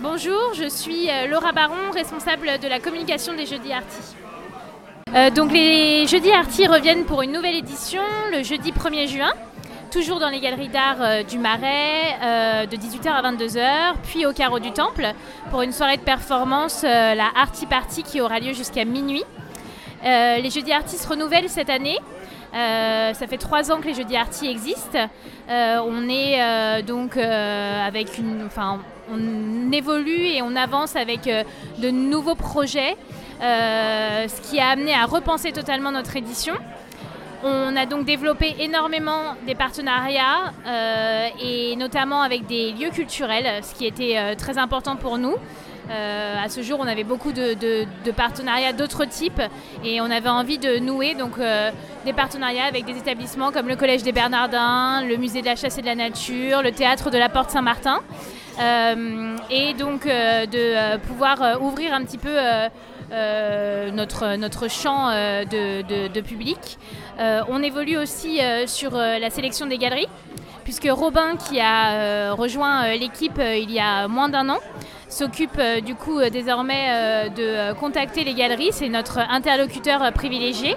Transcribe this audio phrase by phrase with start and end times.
[0.00, 4.14] Bonjour, je suis euh, Laura Baron, responsable de la communication des Jeudis Arty.
[5.12, 9.32] Euh, donc les Jeudis Arty reviennent pour une nouvelle édition le jeudi 1er juin,
[9.90, 14.60] toujours dans les galeries d'art euh, du Marais, de 18h à 22h, puis au Carreau
[14.60, 15.14] du Temple
[15.50, 19.24] pour une soirée de performance, la Arty Party qui aura lieu jusqu'à minuit.
[20.04, 21.98] les Jeudis Arty se renouvellent cette année.
[22.52, 25.08] ça fait trois ans que les Jeudis Arty existent.
[25.48, 28.78] on est donc avec une, enfin,
[29.10, 31.44] on évolue et on avance avec euh,
[31.78, 32.96] de nouveaux projets,
[33.42, 36.54] euh, ce qui a amené à repenser totalement notre édition.
[37.44, 43.74] On a donc développé énormément des partenariats euh, et notamment avec des lieux culturels, ce
[43.74, 45.36] qui était très important pour nous.
[45.88, 49.40] à ce jour, on avait beaucoup de, partenariats d'autres types
[49.84, 51.34] et on avait envie de nouer donc,
[52.04, 55.78] des partenariats avec des établissements comme le Collège des Bernardins, le Musée de la Chasse
[55.78, 58.00] et de la Nature, le Théâtre de la Porte Saint-Martin.
[58.60, 62.36] Euh, et donc euh, de euh, pouvoir ouvrir un petit peu
[63.92, 66.78] notre, notre champ de, public.
[67.18, 70.08] on évolue aussi sur la sélection des galeries,
[70.64, 74.58] puisque Robin, qui a rejoint l'équipe il y a moins d'un an,
[75.08, 78.72] s'occupe du coup désormais de contacter les galeries.
[78.72, 80.76] C'est notre interlocuteur privilégié.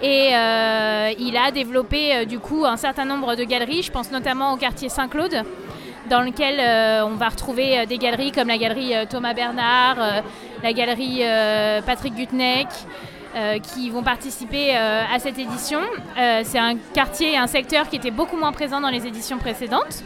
[0.00, 4.56] Et il a développé du coup un certain nombre de galeries, je pense notamment au
[4.56, 5.42] quartier Saint-Claude,
[6.08, 9.96] dans lequel euh, on va retrouver euh, des galeries comme la galerie euh, Thomas Bernard,
[10.62, 11.22] la galerie
[11.84, 12.68] Patrick Gutneck.
[13.62, 15.80] qui vont participer à cette édition.
[16.44, 20.04] c'est un quartier et un secteur qui était beaucoup moins présent dans les éditions précédentes.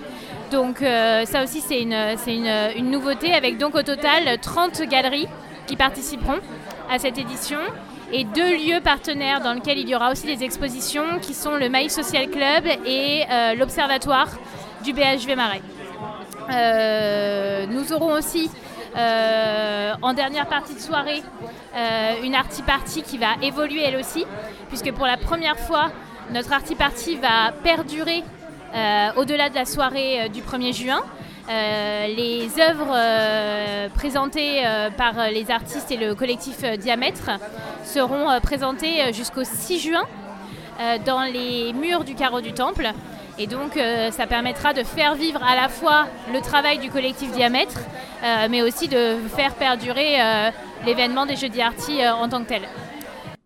[0.51, 1.93] Donc ça aussi c'est une,
[2.27, 5.29] une, une, nouveauté avec donc au total 30 galeries
[5.67, 6.41] qui participeront
[6.91, 7.59] à cette édition
[8.13, 11.69] et deux lieux partenaires dans lesquels il y aura aussi des expositions qui sont le
[11.69, 13.25] Maïs Social Club et
[13.59, 14.31] l'Observatoire
[14.83, 15.61] du BHV Marais.
[16.51, 18.51] Euh, nous aurons aussi
[18.97, 21.23] euh, en dernière partie de soirée
[21.77, 24.25] euh, une arty party qui va évoluer elle aussi,
[24.69, 25.91] puisque pour la première fois,
[26.33, 28.23] notre arty party va perdurer
[29.17, 31.01] au-delà de la soirée du 1er juin.
[31.49, 34.63] les œuvres présentées
[34.99, 37.31] par les artistes et le collectif Diamètre
[37.83, 40.03] seront présentées jusqu'au 6 juin
[41.07, 42.93] dans les murs du carreau du temple.
[43.41, 47.31] Et donc, euh, ça permettra de faire vivre à la fois le travail du collectif
[47.31, 47.79] Diamètre,
[48.25, 50.51] euh, mais aussi de faire perdurer euh,
[50.85, 52.63] l'événement des Jeudis Arty en tant que tel.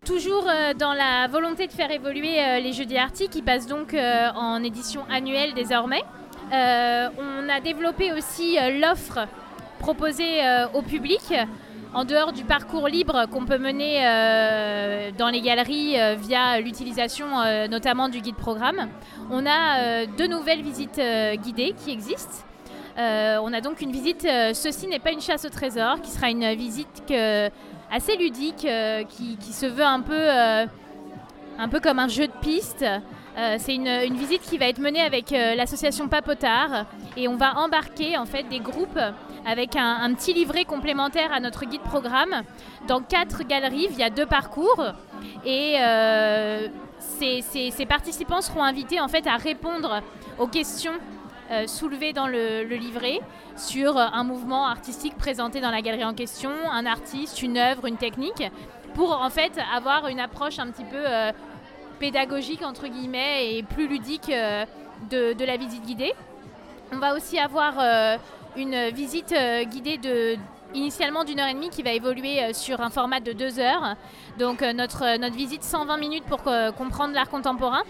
[0.03, 5.05] Toujours dans la volonté de faire évoluer les Jeudis Arty, qui passent donc en édition
[5.09, 6.03] annuelle désormais,
[6.51, 9.19] on a développé aussi l'offre
[9.79, 10.41] proposée
[10.73, 11.33] au public
[11.93, 17.39] en dehors du parcours libre qu'on peut mener euh, dans les galeries euh, via l'utilisation
[17.41, 18.89] euh, notamment du guide programme,
[19.29, 20.99] on a deux nouvelles visites
[21.43, 22.45] guidées qui existent.
[22.97, 26.53] on a donc une visite Ceci n'est pas une chasse au trésor, qui sera une
[26.55, 27.13] visite
[27.91, 28.67] assez ludique,
[29.09, 32.85] qui, se veut un peu, comme un jeu de piste.
[33.57, 38.17] c'est une, une, visite qui va être menée avec l'association Papotard et on va embarquer
[38.17, 38.99] en fait des groupes
[39.45, 42.43] avec un, petit livret complémentaire à notre guide programme
[42.87, 44.83] dans quatre galeries via deux parcours.
[45.45, 46.67] Et euh,
[46.99, 50.01] ces, participants seront invités en fait à répondre
[50.39, 50.93] aux questions
[51.51, 53.19] euh, soulevées dans le, livret
[53.57, 57.97] sur un mouvement artistique présenté dans la galerie en question, un artiste, une œuvre, une
[57.97, 58.43] technique,
[58.95, 61.31] pour en fait avoir une approche un petit peu euh,
[61.99, 64.31] pédagogique entre guillemets et plus ludique
[65.11, 66.13] de, la visite guidée.
[66.91, 67.75] On va aussi avoir
[68.55, 70.35] une visite euh, guidée de
[70.73, 73.95] initialement d'une heure et demie qui va évoluer euh, sur un format de deux heures.
[74.39, 76.41] Donc euh, notre, notre visite 120 minutes pour
[76.77, 77.83] comprendre l'art contemporain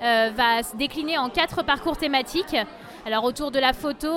[0.00, 2.56] va se décliner en quatre parcours thématiques.
[3.04, 4.10] Alors autour de la photo,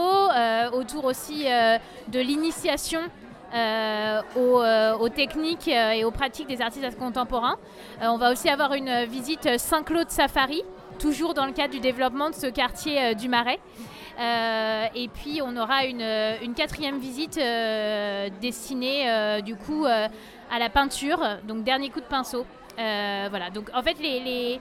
[0.71, 3.01] autour aussi de l'initiation
[4.37, 7.57] aux, techniques et aux pratiques des artistes contemporains.
[8.01, 10.63] on va aussi avoir une visite Saint-Claude Safari,
[10.99, 13.59] toujours dans le cadre du développement de ce quartier du Marais.
[14.19, 20.69] Euh, et puis on aura une, quatrième visite euh, destinée euh, du coup à la
[20.69, 22.45] peinture, donc dernier coup de pinceau.
[22.77, 24.59] voilà, donc en fait les,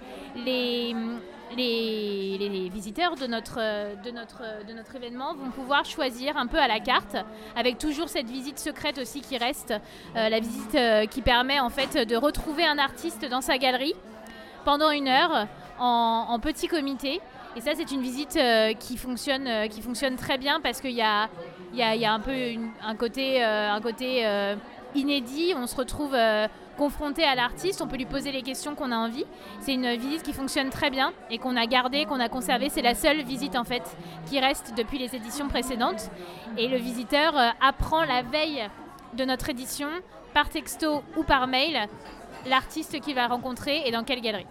[2.72, 3.58] visiteurs de notre,
[4.96, 7.16] événement vont pouvoir choisir un peu à la carte,
[7.54, 9.74] avec toujours cette visite secrète aussi qui reste,
[10.14, 10.78] la visite
[11.10, 13.94] qui permet en fait de retrouver un artiste dans sa galerie
[14.64, 15.46] pendant une heure
[15.78, 17.20] en petit comité
[17.54, 20.92] et ça, c'est une visite euh, qui, fonctionne, euh, qui fonctionne très bien parce qu'il
[20.92, 21.28] y a,
[21.74, 22.32] un peu
[22.82, 24.56] un côté, euh,
[24.94, 25.52] inédit.
[25.56, 26.16] On se retrouve
[26.78, 29.26] confronté à l'artiste, on peut lui poser les questions qu'on a envie.
[29.60, 32.70] C'est une visite qui fonctionne très bien et qu'on a gardée, qu'on a conservée.
[32.70, 33.82] C'est la seule visite en fait
[34.26, 36.10] qui reste depuis les éditions précédentes.
[36.56, 38.68] Et le visiteur apprend la veille
[39.14, 39.88] de notre édition
[40.32, 41.78] par texto ou par mail
[42.46, 44.46] l'artiste qu'il va rencontrer et dans quelle galerie.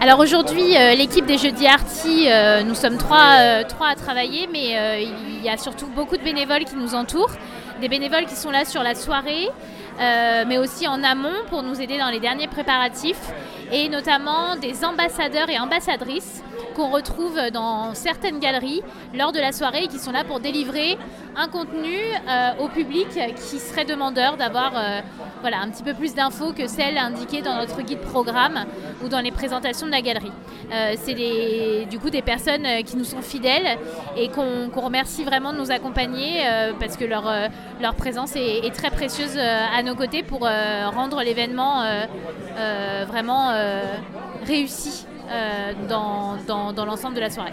[0.00, 5.02] Alors aujourd'hui, euh, l'équipe des Jeudis Arty, euh, nous sommes trois, trois à travailler, mais
[5.02, 7.32] il y a surtout beaucoup de bénévoles qui nous entourent,
[7.80, 9.48] des bénévoles qui sont là sur la soirée,
[10.00, 13.32] euh, mais aussi en amont pour nous aider dans les derniers préparatifs
[13.72, 16.42] et notamment des ambassadeurs et ambassadrices
[16.74, 18.82] qu'on retrouve dans certaines galeries
[19.14, 20.96] lors de la soirée et qui sont là pour délivrer
[21.38, 21.96] un contenu
[22.28, 25.00] euh, au public qui serait demandeur d'avoir euh,
[25.40, 28.64] voilà, un petit peu plus d'infos que celles indiquées dans notre guide programme
[29.04, 30.32] ou dans les présentations de la galerie.
[30.72, 33.78] Euh, c'est du coup des personnes qui nous sont fidèles
[34.16, 36.42] et qu'on remercie vraiment de nous accompagner
[36.80, 37.32] parce que leur,
[37.80, 41.82] leur présence est, très précieuse à nos côtés pour rendre l'événement
[43.08, 43.50] vraiment
[44.44, 45.06] réussi.
[45.30, 46.38] Euh, dans,
[46.72, 47.52] dans, l'ensemble de la soirée.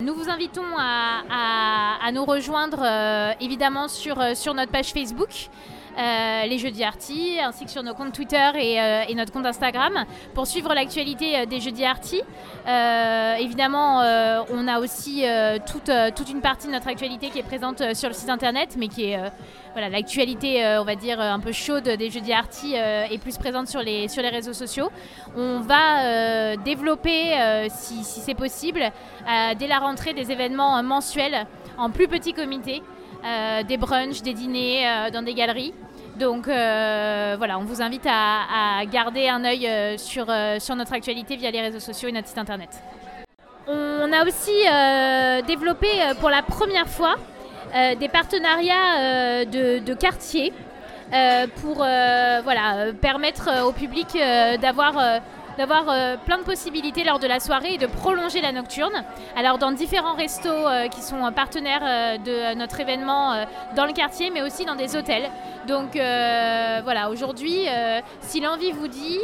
[0.00, 5.48] Nous vous invitons à, à, nous rejoindre euh, évidemment sur, euh, sur notre page Facebook.
[5.96, 8.76] Les Jeudis Arty, ainsi que sur nos comptes Twitter et,
[9.08, 10.04] et notre compte Instagram
[10.34, 12.22] pour suivre l'actualité des Jeudis Arty.
[13.40, 13.98] évidemment,
[14.50, 15.24] on a aussi
[15.66, 19.04] toute, une partie de notre actualité qui est présente sur le site internet, mais qui
[19.04, 19.18] est
[19.72, 23.38] voilà, l'actualité, euh, on va dire, un peu chaude des Jeudis Arty euh, est plus
[23.38, 24.90] présente sur les, réseaux sociaux.
[25.36, 27.34] On va euh, développer,
[27.70, 28.92] si, c'est possible,
[29.58, 31.46] dès la rentrée, des événements mensuels
[31.78, 32.82] en plus petits comités,
[33.66, 35.74] des brunchs, des dîners dans des galeries.
[36.18, 41.80] Donc voilà, on vous invite à, garder un œil sur, notre actualité via les réseaux
[41.80, 42.70] sociaux et notre site internet.
[43.68, 45.88] On a aussi développé
[46.20, 47.16] pour la première fois
[47.74, 50.52] euh, des partenariats euh, de, de, quartiers
[51.14, 51.78] euh, pour
[53.00, 54.08] permettre au public
[54.60, 55.20] d'avoir
[55.58, 55.84] d'avoir
[56.24, 59.04] plein de possibilités lors de la soirée et de prolonger la nocturne.
[59.36, 63.44] Alors dans différents restos qui sont partenaires de notre événement
[63.76, 65.30] dans le quartier, mais aussi dans des hôtels.
[65.66, 67.66] Donc voilà, aujourd'hui,
[68.20, 69.18] si l'envie vous dit,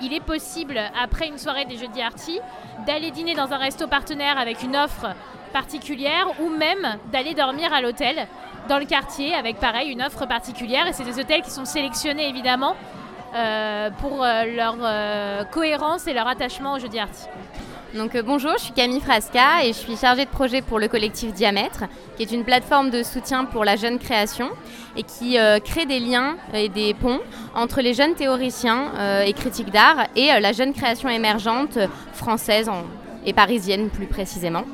[0.00, 2.40] il est possible, après une soirée des Jeudis Arty,
[2.86, 5.14] d'aller dîner dans un resto partenaire avec une offre
[5.52, 8.26] particulière ou même d'aller dormir à l'hôtel
[8.68, 10.86] dans le quartier avec pareil une offre particulière.
[10.86, 13.01] Et c'est des hôtels qui sont sélectionnés évidemment euh,
[13.98, 17.26] pour euh, leur euh, cohérence et leur attachement au jeudi arty.
[17.94, 21.32] Donc bonjour, je suis Camille Frasca et je suis chargée de projet pour le collectif
[21.34, 21.84] Diamètre,
[22.16, 24.48] qui est une plateforme de soutien pour la jeune création
[24.96, 27.20] et qui crée des liens et des ponts
[27.54, 31.78] entre les jeunes théoriciens et critiques d'art et la jeune création émergente
[32.14, 32.70] française
[33.26, 34.64] et parisienne plus précisément.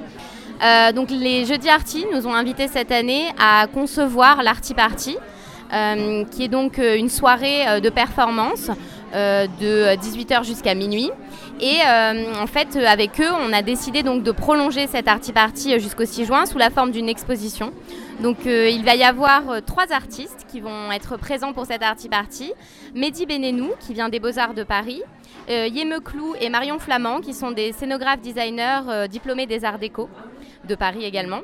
[0.62, 5.16] Euh, donc les Jeudis Arty nous ont invités cette année à concevoir l'Arty Party,
[5.72, 8.70] euh, qui est donc euh, une soirée de performance
[9.14, 11.10] de 18h jusqu'à minuit.
[11.60, 16.04] Et en fait, avec eux, on a décidé donc de prolonger cette Arty Party jusqu'au
[16.04, 17.72] 6 juin sous la forme d'une exposition.
[18.20, 22.52] Donc il va y avoir trois artistes qui vont être présents pour cette Arty Party.
[22.94, 25.02] Mehdi Benenou, qui vient des Beaux-Arts de Paris.
[25.48, 30.10] Yeme Clou et Marion Flamand, qui sont des scénographes designers diplômés des Arts Déco
[30.68, 31.40] de Paris également.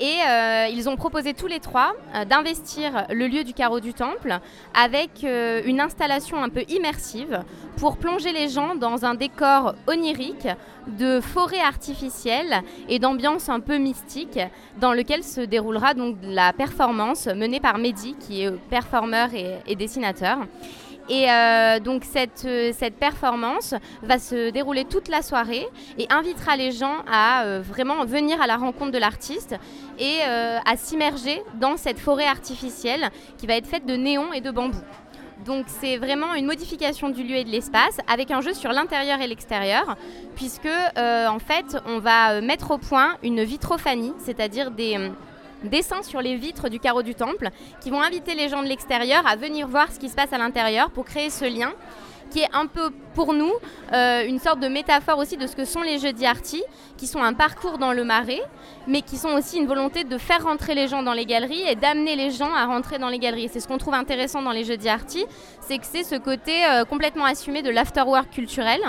[0.00, 3.94] Et euh, ils ont proposé tous les trois euh, d'investir le lieu du carreau du
[3.94, 4.38] temple
[4.72, 7.42] avec euh, une installation un peu immersive
[7.76, 10.46] pour plonger les gens dans un décor onirique
[10.86, 14.38] de forêt artificielle et d'ambiance un peu mystique
[14.80, 20.38] dans lequel se déroulera donc la performance menée par Mehdi qui est performeur et dessinateur.
[21.08, 26.56] Et euh, donc cette, euh, cette performance va se dérouler toute la soirée et invitera
[26.56, 29.56] les gens à euh, vraiment venir à la rencontre de l'artiste
[29.98, 34.52] et à s'immerger dans cette forêt artificielle qui va être faite de néons et de
[34.52, 34.78] bambou.
[35.44, 39.20] Donc c'est vraiment une modification du lieu et de l'espace avec un jeu sur l'intérieur
[39.20, 39.96] et l'extérieur,
[40.36, 45.10] puisque en fait on va mettre au point une vitrophanie, c'est-à-dire des,
[45.64, 47.50] dessins sur les vitres du carreau du temple
[47.80, 50.38] qui vont inviter les gens de l'extérieur à venir voir ce qui se passe à
[50.38, 51.72] l'intérieur pour créer ce lien
[52.30, 53.52] qui est un peu pour nous
[53.92, 56.62] euh, une sorte de métaphore aussi de ce que sont les Jeudis Arty,
[56.96, 58.42] qui sont un parcours dans le marais,
[58.86, 61.74] mais qui sont aussi une volonté de faire rentrer les gens dans les galeries et
[61.74, 63.48] d'amener les gens à rentrer dans les galeries.
[63.52, 65.24] C'est ce qu'on trouve intéressant dans les Jeudis Arty,
[65.60, 68.80] c'est que c'est ce côté euh, complètement assumé de l'afterwork culturel,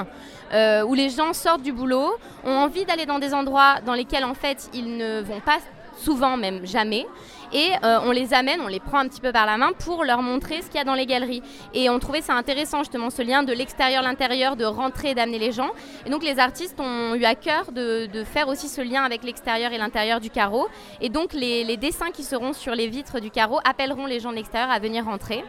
[0.53, 2.11] euh, où les gens sortent du boulot,
[2.43, 5.59] ont envie d'aller dans des endroits dans lesquels en fait ils ne vont pas
[5.99, 7.05] souvent même jamais.
[7.51, 10.03] Et euh, on les amène, on les prend un petit peu par la main pour
[10.03, 11.41] leur montrer ce qu'il y a dans les galeries.
[11.73, 15.51] Et on trouvait ça intéressant justement ce lien de l'extérieur, l'intérieur, de rentrer d'amener les
[15.51, 15.71] gens.
[16.05, 19.71] Et donc les artistes ont eu à cœur de, faire aussi ce lien avec l'extérieur
[19.71, 20.67] et l'intérieur du carreau.
[21.01, 24.35] Et donc les, dessins qui seront sur les vitres du carreau appelleront les gens de
[24.35, 25.43] l'extérieur à venir rentrer.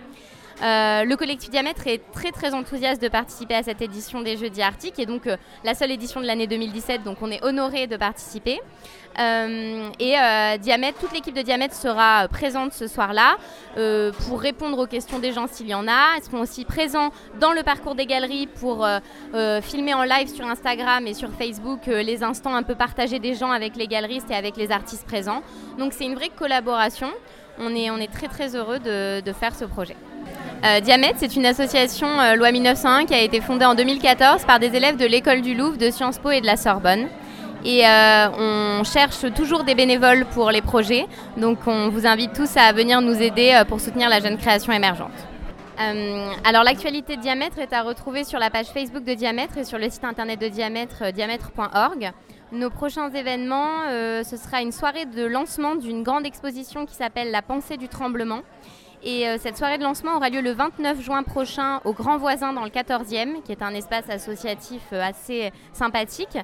[0.63, 4.99] le collectif Diamètre est très très enthousiaste de participer à cette édition des Jeudis Arctiques
[4.99, 5.29] et donc
[5.65, 8.61] la seule édition de l'année 2017, donc on est honoré de participer.
[9.21, 13.37] Et Diamètre, toute l'équipe de Diamètre sera présente ce soir-là
[14.27, 16.17] pour répondre aux questions des gens s'il y en a.
[16.17, 18.87] Ils seront aussi présents dans le parcours des galeries pour
[19.63, 23.51] filmer en live sur Instagram et sur Facebook les instants un peu partagés des gens
[23.51, 25.43] avec les galeristes et avec les artistes présents.
[25.79, 27.09] Donc c'est une vraie collaboration.
[27.59, 29.97] On est, on est très très heureux de, faire ce projet.
[30.65, 34.59] Euh, Diamètre, c'est une association euh, loi 1901 qui a été fondée en 2014 par
[34.59, 37.09] des élèves de l'école du Louvre, de Sciences Po et de la Sorbonne.
[37.65, 41.07] Et euh, on cherche toujours des bénévoles pour les projets.
[41.37, 44.73] Donc on vous invite tous à venir nous aider euh, pour soutenir la jeune création
[44.73, 45.13] émergente.
[46.45, 49.79] alors l'actualité de Diamètre est à retrouver sur la page Facebook de Diamètre et sur
[49.79, 52.13] le site internet de Diamètre, diamètre.org.
[52.53, 57.31] Nos prochains événements, euh, ce sera une soirée de lancement d'une grande exposition qui s'appelle
[57.31, 58.41] La pensée du tremblement.
[59.05, 62.53] Et euh, cette soirée de lancement aura lieu le 29 juin prochain au Grand Voisin
[62.53, 66.37] dans le 14e, qui est un espace associatif euh, assez sympathique.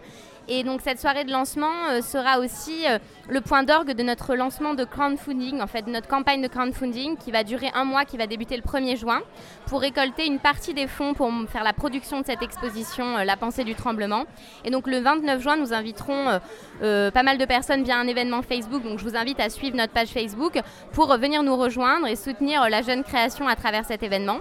[0.49, 2.99] Et donc cette soirée de lancement euh, sera aussi euh,
[3.29, 7.17] le point d'orgue de notre lancement de crowdfunding, en fait de notre campagne de crowdfunding
[7.17, 9.23] qui va durer un mois, qui va débuter le 1er juin,
[9.67, 13.37] pour récolter une partie des fonds pour faire la production de cette exposition euh, La
[13.37, 14.25] pensée du tremblement.
[14.65, 16.41] Et donc le 29 juin, nous inviterons
[16.81, 19.93] pas mal de personnes via un événement Facebook, donc je vous invite à suivre notre
[19.93, 20.61] page Facebook
[20.93, 24.39] pour venir nous rejoindre et soutenir la jeune création à travers cet événement.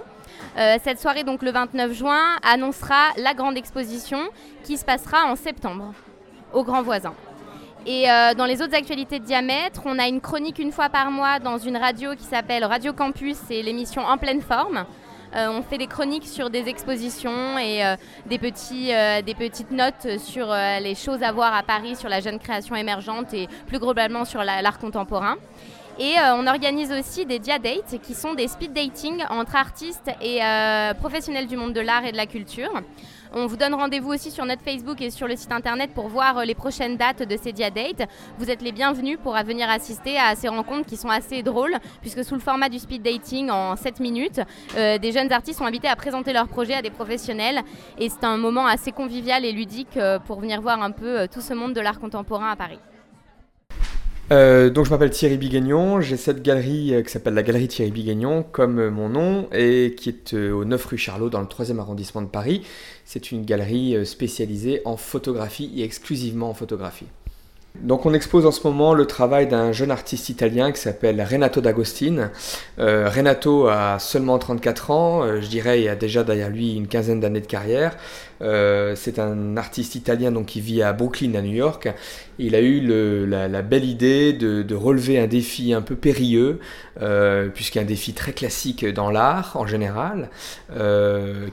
[0.58, 4.18] Euh, cette soirée, donc le 29 juin, annoncera la grande exposition
[4.64, 5.92] qui se passera en septembre
[6.52, 7.12] au Grand Voisin.
[7.84, 11.10] Et euh, dans les autres actualités de diamètre, on a une chronique une fois par
[11.10, 14.86] mois dans une radio qui s'appelle Radio Campus, c'est l'émission En pleine forme.
[15.36, 17.82] Euh, on fait des chroniques sur des expositions et
[18.24, 18.92] des, petits,
[19.24, 23.34] des petites notes sur les choses à voir à Paris, sur la jeune création émergente
[23.34, 25.36] et plus globalement sur l'art contemporain.
[25.98, 30.44] Et euh, on organise aussi des dia-dates qui sont des speed dating entre artistes et
[30.44, 32.70] euh, professionnels du monde de l'art et de la culture.
[33.32, 36.36] On vous donne rendez-vous aussi sur notre Facebook et sur le site internet pour voir
[36.36, 38.06] euh, les prochaines dates de ces dia-dates.
[38.38, 42.22] Vous êtes les bienvenus pour venir assister à ces rencontres qui sont assez drôles, puisque
[42.24, 44.40] sous le format du speed dating en 7 minutes,
[44.74, 47.62] des jeunes artistes sont invités à présenter leurs projets à des professionnels.
[47.98, 51.54] Et c'est un moment assez convivial et ludique pour venir voir un peu tout ce
[51.54, 52.78] monde de l'art contemporain à Paris.
[54.32, 57.92] Euh, donc je m'appelle Thierry Biguignon, j'ai cette galerie euh, qui s'appelle la galerie Thierry
[57.92, 61.78] Biguignon comme euh, mon nom et qui est au 9 rue Charlot dans le 3e
[61.78, 62.66] arrondissement de Paris.
[63.04, 67.06] C'est une galerie spécialisée en photographie et exclusivement en photographie.
[67.82, 71.60] Donc on expose en ce moment le travail d'un jeune artiste italien qui s'appelle Renato
[71.60, 72.30] D'Agostine.
[72.78, 76.88] Euh, Renato a seulement 34 ans, euh, je dirais il a déjà derrière lui une
[76.88, 77.96] quinzaine d'années de carrière.
[78.42, 81.88] Euh, c'est un artiste italien donc, qui vit à Brooklyn à New York.
[82.38, 82.80] Il a eu
[83.26, 86.60] la, belle idée de, relever un défi un peu périlleux,
[87.54, 90.28] puisqu'un défi très classique dans l'art en général,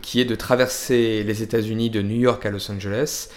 [0.02, 3.30] qui est de traverser les États-Unis de New York à Los Angeles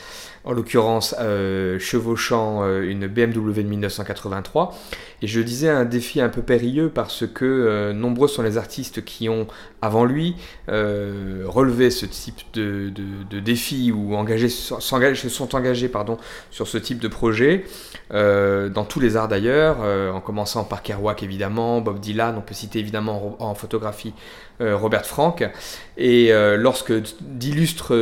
[0.46, 4.74] en l'occurrence euh, chevauchant euh, une BMW de 1983.
[5.20, 9.04] Et je disais un défi un peu périlleux parce que euh, nombreux sont les artistes
[9.04, 9.48] qui ont,
[9.86, 10.36] avant lui,
[10.68, 12.92] relevé ce type de,
[13.40, 14.80] défi ou engagé, se
[15.28, 16.18] sont engagés pardon,
[16.50, 17.64] sur ce type de projet,
[18.10, 19.78] dans tous les arts d'ailleurs,
[20.14, 24.12] en commençant par Kerouac évidemment, Bob Dylan, on peut citer évidemment en photographie
[24.60, 25.48] Robert Frank.
[25.96, 27.94] Et lorsque d'illustres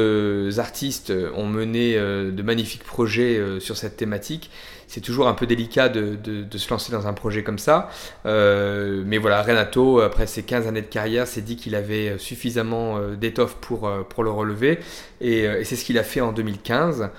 [0.58, 4.50] artistes ont mené de magnifiques projets euh, sur cette thématique.
[4.94, 7.90] C'est toujours un peu délicat de, se lancer dans un projet comme ça.
[8.26, 12.96] Euh, mais voilà, Renato, après ses 15 années de carrière, s'est dit qu'il avait suffisamment
[12.96, 14.78] euh, d'étoffe pour, pour le relever.
[15.20, 17.10] Et, c'est ce qu'il a fait en 2015.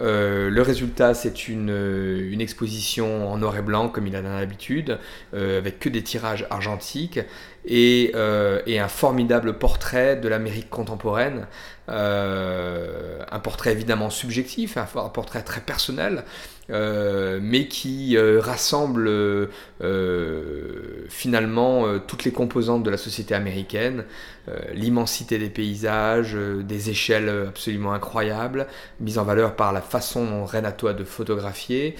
[0.00, 4.98] le résultat, c'est une, exposition en noir et blanc, comme il a l'habitude,
[5.32, 7.20] avec que des tirages argentiques
[7.64, 11.46] et, un formidable portrait de l'Amérique contemporaine.
[11.90, 16.22] Euh, un portrait évidemment subjectif, un, portrait très personnel, euh,
[16.70, 19.10] mais qui euh, rassemble
[21.08, 24.04] finalement toutes les composantes de la société américaine,
[24.72, 28.66] l'immensité des paysages, des échelles absolument incroyables,
[28.98, 31.94] mises en valeur par la façon dont Renato a de photographier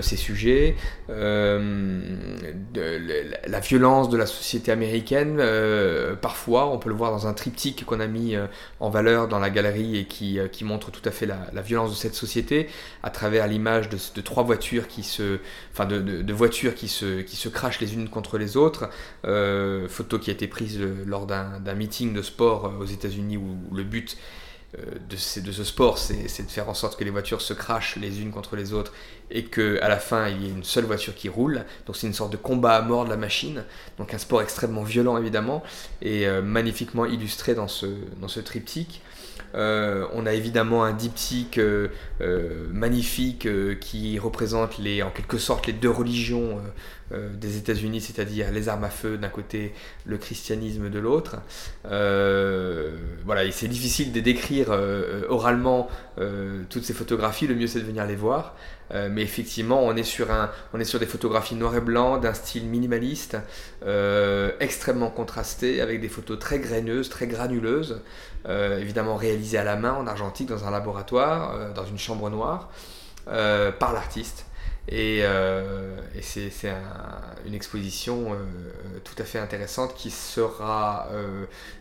[0.00, 0.76] ces sujets,
[1.08, 1.60] la
[3.60, 5.42] violence de la société américaine,
[6.20, 8.36] parfois on peut le voir dans un triptyque qu'on a mis
[8.80, 11.96] en valeur dans la galerie et qui, euh, montre tout à fait la, violence de
[11.96, 12.68] cette société
[13.02, 15.38] à travers l'image de, trois voitures qui se,
[15.72, 18.88] enfin de, voitures qui se, qui se crachent les unes contre les autres.
[19.24, 23.56] Euh, photo qui a été prise lors d'un meeting de sport euh, aux États-Unis où
[23.74, 24.16] le but
[25.10, 28.30] de, ce sport, c'est de faire en sorte que les voitures se crachent les unes
[28.30, 28.94] contre les autres
[29.30, 31.66] et qu'à la fin il y ait une seule voiture qui roule.
[31.84, 33.64] Donc c'est une sorte de combat à mort de la machine.
[33.98, 35.62] Donc un sport extrêmement violent évidemment
[36.00, 37.84] et magnifiquement illustré dans ce,
[38.18, 39.02] dans ce triptyque.
[39.54, 41.88] Euh, on a évidemment un diptyque euh,
[42.20, 43.48] euh, magnifique
[43.80, 46.60] qui représente les, en quelque sorte les deux religions
[47.34, 49.74] des États-Unis, c'est-à-dire les armes à feu d'un côté,
[50.06, 51.36] le christianisme de l'autre.
[51.84, 54.70] voilà, et c'est difficile de décrire
[55.28, 55.88] oralement
[56.70, 58.56] toutes ces photographies, le mieux c'est de venir les voir.
[58.90, 62.34] Mais effectivement, on est, sur un, on est sur des photographies noir et blanc, d'un
[62.34, 63.38] style minimaliste,
[64.60, 68.02] extrêmement contrasté, avec des photos très graineuses, très granuleuses.
[68.48, 72.28] Euh, évidemment réalisé à la main en argentique dans un laboratoire, euh, dans une chambre
[72.28, 72.70] noire,
[73.28, 74.46] euh, par l'artiste.
[74.88, 75.22] Et,
[76.20, 76.74] c'est
[77.46, 78.36] une exposition
[79.04, 81.08] tout à fait intéressante qui sera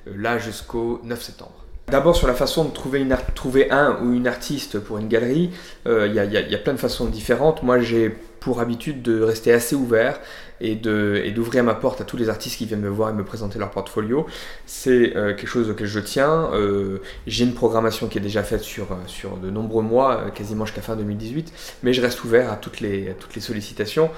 [0.05, 1.65] là jusqu'au 9 septembre.
[1.91, 5.51] D'abord sur la façon de trouver, un ou une artiste pour une galerie,
[5.85, 7.63] il y, y, a plein de façons différentes.
[7.63, 10.19] Moi j'ai pour habitude de rester assez ouvert
[10.61, 13.57] et d'ouvrir ma porte à tous les artistes qui viennent me voir et me présenter
[13.57, 14.27] leur portfolio.
[14.65, 16.49] C'est euh, quelque chose auquel je tiens.
[16.53, 20.65] Euh, j'ai une programmation qui est déjà faite sur, euh, sur de nombreux mois, quasiment
[20.65, 21.51] jusqu'à fin 2018,
[21.83, 24.09] mais je reste ouvert à toutes les, toutes les sollicitations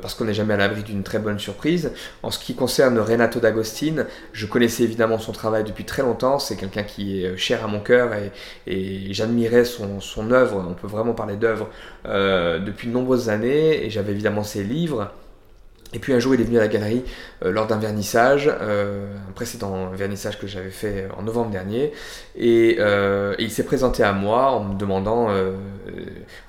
[0.00, 1.92] parce qu'on n'est jamais à l'abri d'une très bonne surprise.
[2.22, 6.38] En ce qui concerne Renato D'Agostine, je connaissais évidemment son travail depuis très longtemps.
[6.38, 8.30] C'est quelqu'un qui est cher à mon cœur et,
[8.66, 10.64] et j'admirais son, son œuvre.
[10.68, 11.68] On peut vraiment parler d'œuvre
[12.04, 15.10] depuis de nombreuses années et j'avais évidemment ses livres.
[15.94, 17.04] Et puis un jour, il est venu à la galerie
[17.44, 21.92] euh, lors d'un vernissage, euh, un précédent vernissage que j'avais fait en novembre dernier,
[22.36, 25.28] et, euh, il s'est présenté à moi en me demandant,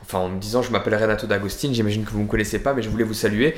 [0.01, 2.73] enfin en me disant, je m'appelle Renato D'Agostine, j'imagine que vous ne me connaissez pas,
[2.73, 3.55] mais je voulais vous saluer.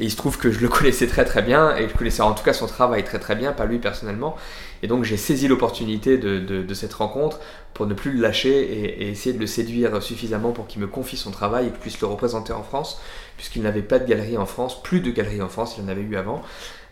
[0.00, 2.32] Et il se trouve que je le connaissais très très bien, et je connaissais en
[2.32, 4.36] tout cas son travail très très bien, pas lui personnellement.
[4.82, 7.40] Et donc j'ai saisi l'opportunité de, cette rencontre
[7.74, 10.86] pour ne plus le lâcher et, et essayer de le séduire suffisamment pour qu'il me
[10.86, 13.00] confie son travail et que puisse le représenter en France
[13.38, 16.02] puisqu'il n'avait pas de galerie en France, plus de galeries en France, il en avait
[16.02, 16.42] eu avant.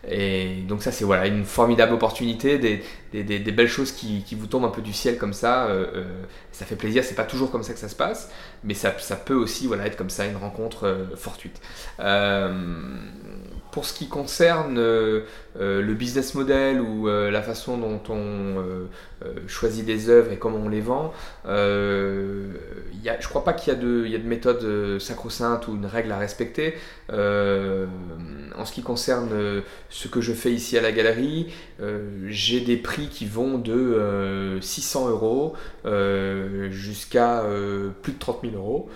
[0.07, 4.47] Et donc ça c'est voilà une formidable opportunité, des, des, belles choses qui, qui, vous
[4.47, 5.65] tombent un peu du ciel comme ça.
[5.65, 8.31] Euh, euh, ça fait plaisir, c'est pas toujours comme ça que ça se passe,
[8.63, 11.59] mais ça, ça peut aussi voilà, être comme ça une rencontre euh, fortuite.
[13.71, 18.87] Pour ce qui concerne le business model ou la façon dont on
[19.47, 21.13] choisit des œuvres et comment on les vend,
[21.45, 26.75] je crois pas qu'il y, y a de méthode sacro-sainte ou une règle à respecter.
[27.09, 31.47] en ce qui concerne ce que je fais ici à la galerie,
[31.81, 35.53] euh, j'ai des prix qui vont de 600 euh, euros
[35.85, 37.43] euh, jusqu'à
[38.01, 38.89] plus de 30 000 euros.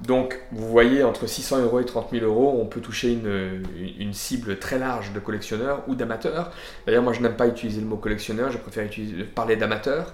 [0.00, 4.58] Donc, vous voyez, entre 600 euros et 30 000 euros, on peut toucher une, cible
[4.58, 6.52] très large de collectionneurs ou d'amateurs.
[6.86, 8.88] D'ailleurs, moi, je n'aime pas utiliser le mot collectionneur, je préfère
[9.34, 10.12] parler d'amateurs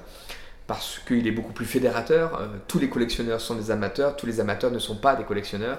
[0.67, 2.41] parce qu'il est beaucoup plus fédérateur.
[2.41, 5.79] Euh, tous les collectionneurs sont des amateurs, tous les amateurs ne sont pas des collectionneurs.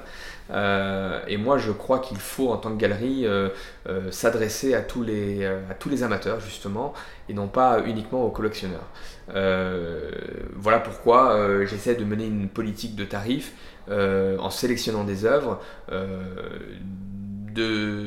[0.52, 3.50] Euh, et moi, je crois qu'il faut, en tant que galerie, euh,
[4.12, 6.94] s'adresser à, tous les, à tous les amateurs, justement,
[7.30, 8.88] et non pas uniquement aux collectionneurs.
[9.28, 13.54] voilà pourquoi j'essaie de mener une politique de tarifs
[13.90, 15.60] en sélectionnant des œuvres
[17.56, 18.06] de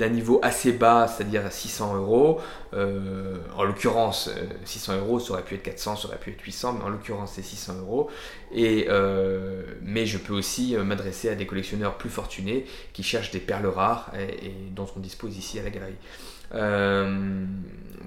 [0.00, 2.40] d'un niveau assez bas, c'est-à-dire à 600 euros.
[2.72, 4.30] Euh, en l'occurrence,
[4.64, 6.88] 600 euh, euros, ça aurait pu être 400, ça aurait pu être 800, mais en
[6.88, 8.08] l'occurrence, c'est 600 euros.
[8.52, 13.40] Et, euh, mais je peux aussi m'adresser à des collectionneurs plus fortunés qui cherchent des
[13.40, 15.94] perles rares et, dont on dispose ici à la galerie.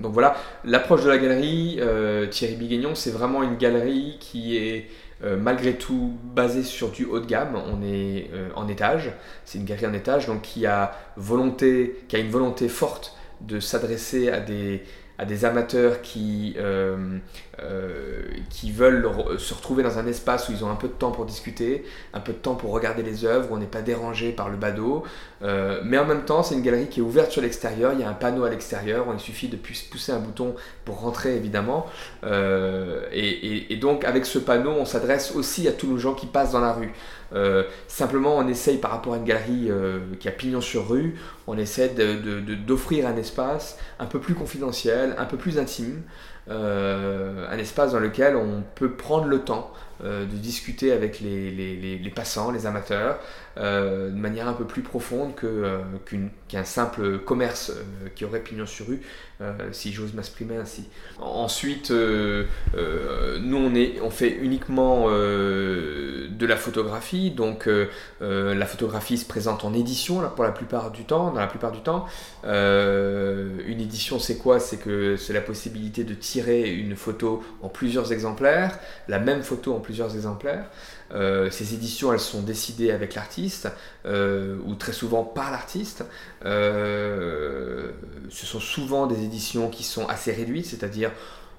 [0.02, 1.80] donc voilà, l'approche de la galerie,
[2.32, 4.90] Thierry Biguignon, c'est vraiment une galerie qui est
[5.24, 7.56] euh, malgré tout basé sur du haut de gamme.
[7.56, 9.12] On est euh, en étage,
[9.46, 13.60] c'est une galerie en étage, donc qui a, volonté, qui a une volonté forte de
[13.60, 14.84] s'adresser à des,
[15.18, 17.20] à des amateurs qui, euh,
[17.62, 21.12] euh, qui veulent se retrouver dans un espace où ils ont un peu de temps
[21.12, 24.32] pour discuter, un peu de temps pour regarder les œuvres, où on n'est pas dérangé
[24.32, 25.04] par le badaud.
[25.44, 28.04] Euh, mais en même temps, c'est une galerie qui est ouverte sur l'extérieur, il y
[28.04, 31.86] a un panneau à l'extérieur, il suffit de pousser un bouton pour rentrer évidemment.
[32.24, 36.62] Et, donc avec ce panneau, on s'adresse aussi à tous nos gens qui passent dans
[36.62, 36.94] la rue.
[37.88, 39.70] simplement, on essaye par rapport à une galerie
[40.20, 41.90] qui a pignon sur rue, on essaie
[42.66, 47.94] d'offrir de, un espace un peu plus confidentiel, un peu plus intime, euh, un espace
[47.94, 49.72] dans lequel on peut prendre le temps
[50.04, 53.20] euh, de discuter avec les, les, passants, les amateurs,
[53.58, 57.72] euh, de manière un peu plus profonde qu'un simple commerce
[58.16, 59.02] qui aurait pignon sur rue,
[59.72, 60.86] si j'ose m'exprimer ainsi.
[61.20, 63.58] Ensuite, nous
[64.02, 67.70] on, fait uniquement de la photographie, donc
[68.22, 71.82] la photographie se présente en édition pour la plupart du temps, dans la plupart du
[71.82, 72.06] temps.
[72.44, 74.60] une édition c'est quoi?
[74.60, 79.74] C'est que c'est la possibilité de tirer une photo en plusieurs exemplaires, la même photo
[79.74, 80.66] en plusieurs exemplaires.
[81.14, 83.70] Euh, ces éditions, elles sont décidées avec l'artiste,
[84.06, 86.04] euh, ou très souvent par l'artiste.
[86.44, 87.92] ce
[88.30, 91.12] sont souvent des éditions qui sont assez réduites, c'est-à-dire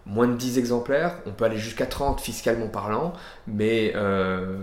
[0.07, 3.15] moins de 10 exemplaires, on peut aller jusqu'à 30 fiscalement parlant,
[3.47, 4.59] mais euh,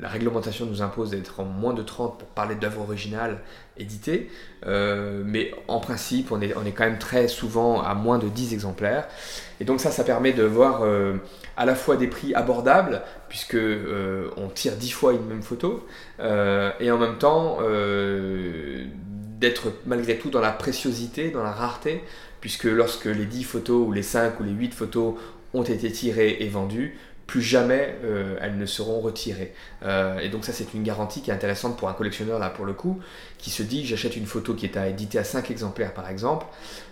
[0.00, 3.38] la réglementation nous impose d'être en moins de 30 pour parler d'œuvres originales
[3.76, 4.30] éditées,
[4.66, 9.08] euh, mais en principe on est, quand même très souvent à moins de 10 exemplaires,
[9.58, 11.16] et donc ça ça permet de voir euh,
[11.56, 13.58] à la fois des prix abordables, puisque
[14.36, 15.84] on tire 10 fois une même photo,
[16.20, 17.58] et en même temps
[19.40, 22.04] d'être malgré tout dans la préciosité, dans la rareté,
[22.40, 25.14] puisque lorsque les 10 photos ou les 5 ou les 8 photos
[25.54, 29.52] ont été tirées et vendues, plus jamais euh, elles ne seront retirées.
[29.82, 32.64] Euh, et donc ça c'est une garantie qui est intéressante pour un collectionneur là pour
[32.64, 33.00] le coup,
[33.38, 36.46] qui se dit j'achète une photo qui est à éditer à 5 exemplaires par exemple,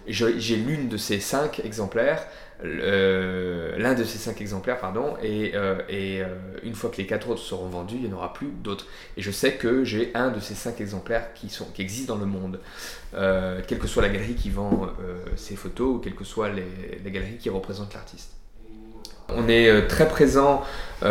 [0.09, 2.26] j'ai l'une de ces 5 exemplaires,
[2.62, 6.24] l'un de ces cinq exemplaires, pardon, et, euh, euh,
[6.62, 8.86] une fois que les quatre autres seront vendus, il n'y en aura plus d'autres.
[9.16, 12.20] Et je sais que j'ai un de ces cinq exemplaires qui, sont, qui existent dans
[12.20, 12.60] le monde,
[13.66, 14.88] quelle que soit la galerie qui vend
[15.36, 16.64] ces photos ou quelle que soit les,
[17.04, 18.30] les galeries qui représentent l'artiste.
[19.28, 20.62] On est très présent,
[21.00, 21.10] très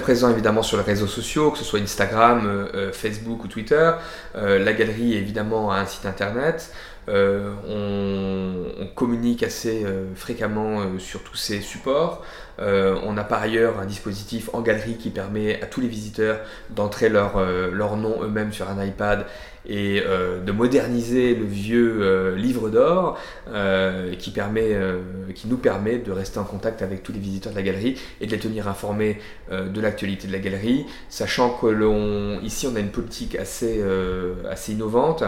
[0.00, 3.92] présent évidemment sur les réseaux sociaux, que ce soit Instagram, Facebook ou Twitter.
[4.34, 6.72] la galerie évidemment a un site internet.
[7.08, 12.22] Euh, on, communique assez euh, fréquemment euh, sur tous ces supports.
[12.58, 16.38] on a par ailleurs un dispositif en galerie qui permet à tous les visiteurs
[16.70, 17.40] d'entrer leur,
[17.72, 19.26] leur nom eux-mêmes sur un iPad
[19.66, 23.18] et de moderniser le vieux livre d'or
[24.18, 24.76] qui, permet,
[25.34, 28.26] qui nous permet de rester en contact avec tous les visiteurs de la galerie et
[28.26, 29.18] de les tenir informés
[29.50, 33.82] de l'actualité de la galerie, sachant que l'on, ici on a une politique assez,
[34.48, 35.24] assez innovante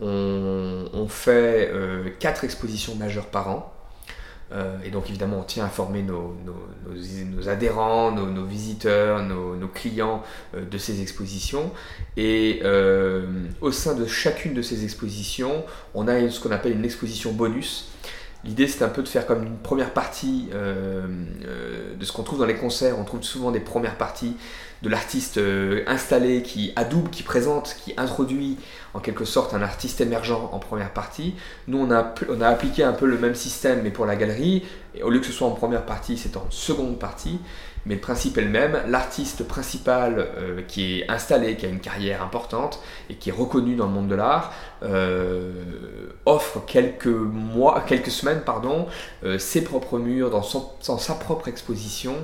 [0.00, 3.72] on, fait euh, quatre expositions majeures par an.
[4.52, 6.36] Euh, et donc évidemment, on tient à informer nos,
[7.48, 10.22] adhérents, nos, visiteurs, nos, clients
[10.54, 11.72] euh, de ces expositions.
[12.16, 12.62] Et
[13.60, 17.90] au sein de chacune de ces expositions, on a ce qu'on appelle une exposition bonus.
[18.46, 22.46] L'idée, c'est un peu de faire comme une première partie de ce qu'on trouve dans
[22.46, 22.96] les concerts.
[22.98, 24.36] On trouve souvent des premières parties
[24.82, 28.58] de l'artiste euh, installé qui adoube, qui présente, qui introduit
[28.94, 31.34] en quelque sorte un artiste émergent en première partie.
[31.66, 34.64] Nous, on a, appliqué un peu le même système, mais pour la galerie.
[35.02, 37.38] Au lieu que ce soit en première partie, c'est en seconde partie.
[37.84, 38.82] Mais le principe est le même.
[38.88, 43.76] L'artiste principal euh, qui est installé, qui a une carrière importante et qui est reconnu
[43.76, 44.75] dans le monde de l'art, euh,
[46.24, 48.86] offre quelques mois, quelques semaines, pardon,
[49.38, 50.42] ses propres murs dans,
[50.98, 52.14] sa propre exposition.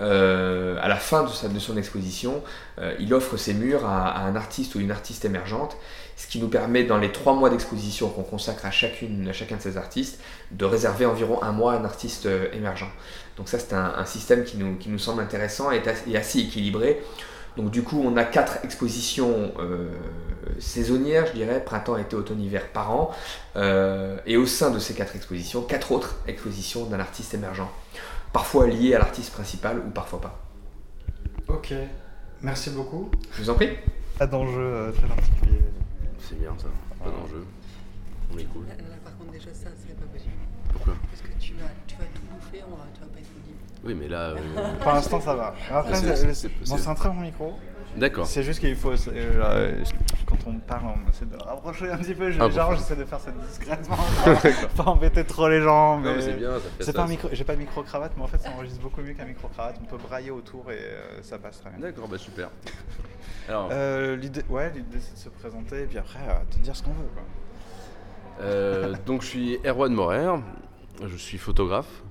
[0.00, 2.42] Euh, à la fin de, son exposition,
[2.78, 5.76] euh, il offre ses murs à, un artiste ou une artiste émergente,
[6.16, 9.56] ce qui nous permet dans les trois mois d'exposition qu'on consacre à, chacune, à chacun
[9.56, 12.90] de ces artistes, de réserver environ un mois à un artiste euh, émergent.
[13.36, 15.82] Donc ça c'est un, système qui nous, qui nous semble intéressant et,
[16.16, 17.00] assez équilibré.
[17.56, 19.52] Donc du coup, on a quatre expositions
[20.58, 23.12] saisonnières, je dirais, printemps, été, automne, hiver par an.
[24.26, 27.68] et au sein de ces quatre expositions, quatre autres expositions d'un artiste émergent
[28.34, 30.40] parfois lié à l'artiste principal ou parfois pas.
[31.48, 31.72] Ok,
[32.42, 33.10] merci beaucoup.
[33.32, 33.70] Je vous en prie.
[34.18, 35.60] Pas d'enjeu euh, très particulier.
[36.18, 36.66] C'est bien ça,
[37.02, 37.44] pas d'enjeu.
[38.32, 38.66] On est cool.
[38.66, 40.32] Là, par contre, déjà, ça, c'est pas possible.
[40.72, 43.30] Pourquoi Parce que tu vas, tu vas tout bouffer, on va, tu vas pas être
[43.36, 43.58] audible.
[43.84, 44.30] Oui, mais là.
[44.30, 44.76] Euh...
[44.80, 45.54] Pour l'instant, ça va.
[45.70, 47.54] Après, c'est un très bon micro.
[47.96, 48.26] D'accord.
[48.26, 48.92] C'est juste qu'il faut.
[49.08, 49.84] Euh,
[50.26, 52.32] quand on parle, on essaie de rapprocher un petit peu.
[52.40, 53.96] Ah, genre, j'essaie de faire ça discrètement.
[54.76, 55.98] pas embêter trop les gens.
[55.98, 56.54] Mais, c'est bien.
[56.80, 57.28] C'est pas un micro.
[57.32, 59.76] J'ai pas de micro cravate, mais en fait, ça enregistre beaucoup mieux qu'un micro cravate.
[59.80, 61.78] On peut brailler autour et euh, ça passe très bien.
[61.78, 62.50] D'accord, bah super.
[63.48, 63.68] Alors.
[63.70, 66.18] Euh, l'idée, ouais, l'idée c'est de se présenter et puis après
[66.56, 67.08] de dire ce qu'on veut.
[67.14, 67.22] Quoi.
[69.06, 70.40] Donc, je suis Erwan Morer.
[71.04, 72.02] Je suis photographe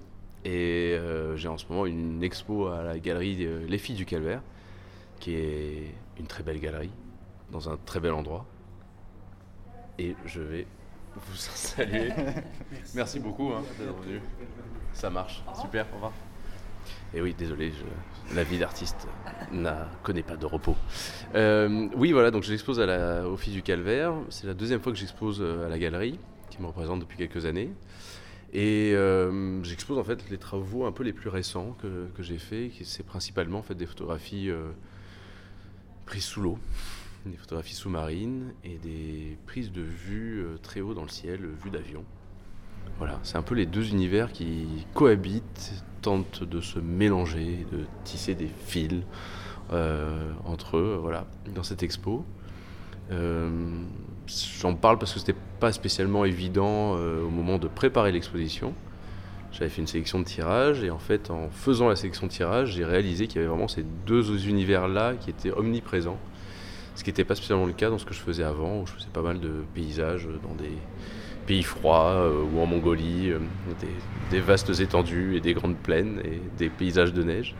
[0.45, 0.97] et
[1.35, 4.41] j'ai en ce moment une expo à la galerie Les Filles du Calvaire
[5.23, 6.91] qui est une très belle galerie,
[7.49, 8.45] dans un très bel endroit.
[9.97, 10.67] Et je vais
[11.15, 12.11] vous saluer.
[12.93, 13.21] Merci.
[13.21, 14.19] beaucoup hein, d'être venu.
[14.91, 16.11] Ça marche, super, au revoir.
[17.15, 17.71] Et oui, désolé,
[18.33, 19.07] la vie d'artiste
[19.51, 19.69] ne
[20.01, 20.75] connaît pas de repos.
[21.35, 24.13] Euh, oui, voilà, donc j'expose à la, au Fils du Calvaire.
[24.29, 27.45] C'est la deuxième fois que j'expose euh, à la galerie, qui me représente depuis quelques
[27.45, 27.69] années.
[28.51, 32.37] Et euh, j'expose en fait les travaux un peu les plus récents que, que j'ai
[32.37, 34.51] faits, c'est principalement en fait, des photographies
[36.05, 36.59] prises sous l'eau,
[37.25, 42.05] des photographies sous-marines et des prises de vue très haut dans le ciel, vue d'avion.
[42.97, 48.35] Voilà, c'est un peu les deux univers qui cohabitent, tentent de se mélanger, de tisser
[48.35, 49.01] des fils
[49.71, 52.25] euh, entre eux, voilà, dans cette expo.
[53.11, 53.49] Euh,
[54.59, 58.73] j'en parle parce que c'était pas spécialement évident au moment de préparer l'exposition.
[59.53, 62.71] J'avais fait une sélection de tirage et en fait en faisant la sélection de tirage,
[62.71, 66.17] j'ai réalisé qu'il y avait vraiment ces deux univers-là qui étaient omniprésents.
[66.95, 68.93] Ce qui n'était pas spécialement le cas dans ce que je faisais avant, où je
[68.93, 70.71] faisais pas mal de paysages dans des
[71.45, 73.39] pays froids euh, ou en Mongolie, euh,
[74.31, 77.55] des, vastes étendues et des grandes plaines et des paysages de neige.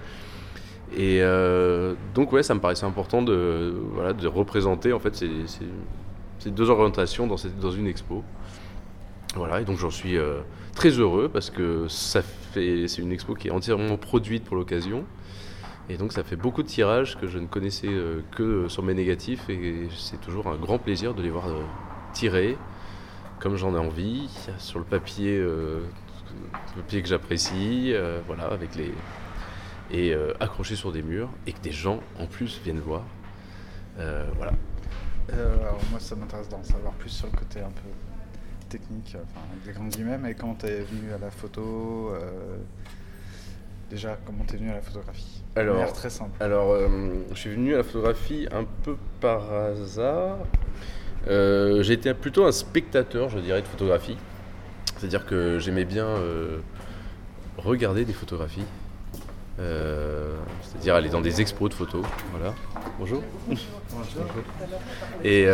[0.96, 5.30] Et euh, donc ouais, ça me paraissait important de, voilà, de représenter en fait ces,
[6.40, 8.24] ces, deux orientations dans, cette, dans une expo.
[9.36, 10.16] Voilà, et donc j'en suis
[10.76, 15.06] très heureux parce que c'est une expo qui est entièrement produite pour l'occasion.
[15.90, 17.90] Et donc ça fait beaucoup de tirages que je ne connaissais
[18.36, 21.46] que sur mes négatifs et c'est toujours un grand plaisir de les voir
[22.14, 22.56] tirer
[23.44, 25.82] comme j'en ai envie, sur le papier, euh,
[26.76, 27.94] le papier que j'apprécie,
[28.26, 28.92] voilà, avec les
[29.92, 33.04] et accrochés sur des murs et que des gens en plus viennent voir.
[33.98, 34.54] voilà.
[35.32, 37.90] alors moi ça m'intéresse d'en savoir plus sur le côté un peu
[38.74, 42.58] technique, enfin, avec des grands guillemets, mais quand tu es venu à la photo, euh,
[43.90, 45.44] déjà, comment tu es venu à la photographie?
[45.56, 46.44] Alors, très simple.
[46.44, 46.88] Alors, euh,
[47.32, 50.40] je suis venu à la photographie un peu par hasard.
[51.28, 54.18] Euh, J'étais plutôt un spectateur, je dirais, de photographie.
[54.98, 56.08] C'est-à-dire que j'aimais bien
[57.58, 58.66] regarder des photographies.
[59.58, 62.06] c'est-à-dire aller dans des expos de photos.
[62.32, 62.54] Voilà.
[63.00, 63.22] Bonjour.
[63.48, 64.26] Bonjour.
[65.24, 65.48] Et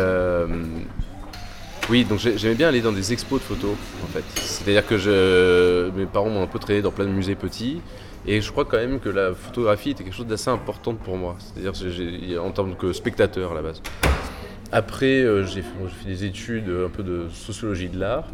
[1.90, 3.72] oui, donc j'aimais bien aller dans des expos de photos,
[4.04, 4.22] en fait.
[4.36, 7.80] C'est-à-dire que je, mes parents m'ont un peu traîné dans plein de musées petits,
[8.28, 11.34] et je crois quand même que la photographie était quelque chose d'assez important pour moi,
[11.40, 13.82] c'est-à-dire en tant que spectateur à la base.
[14.72, 18.28] Après, euh, j'ai fait, des études un peu de sociologie de l'art,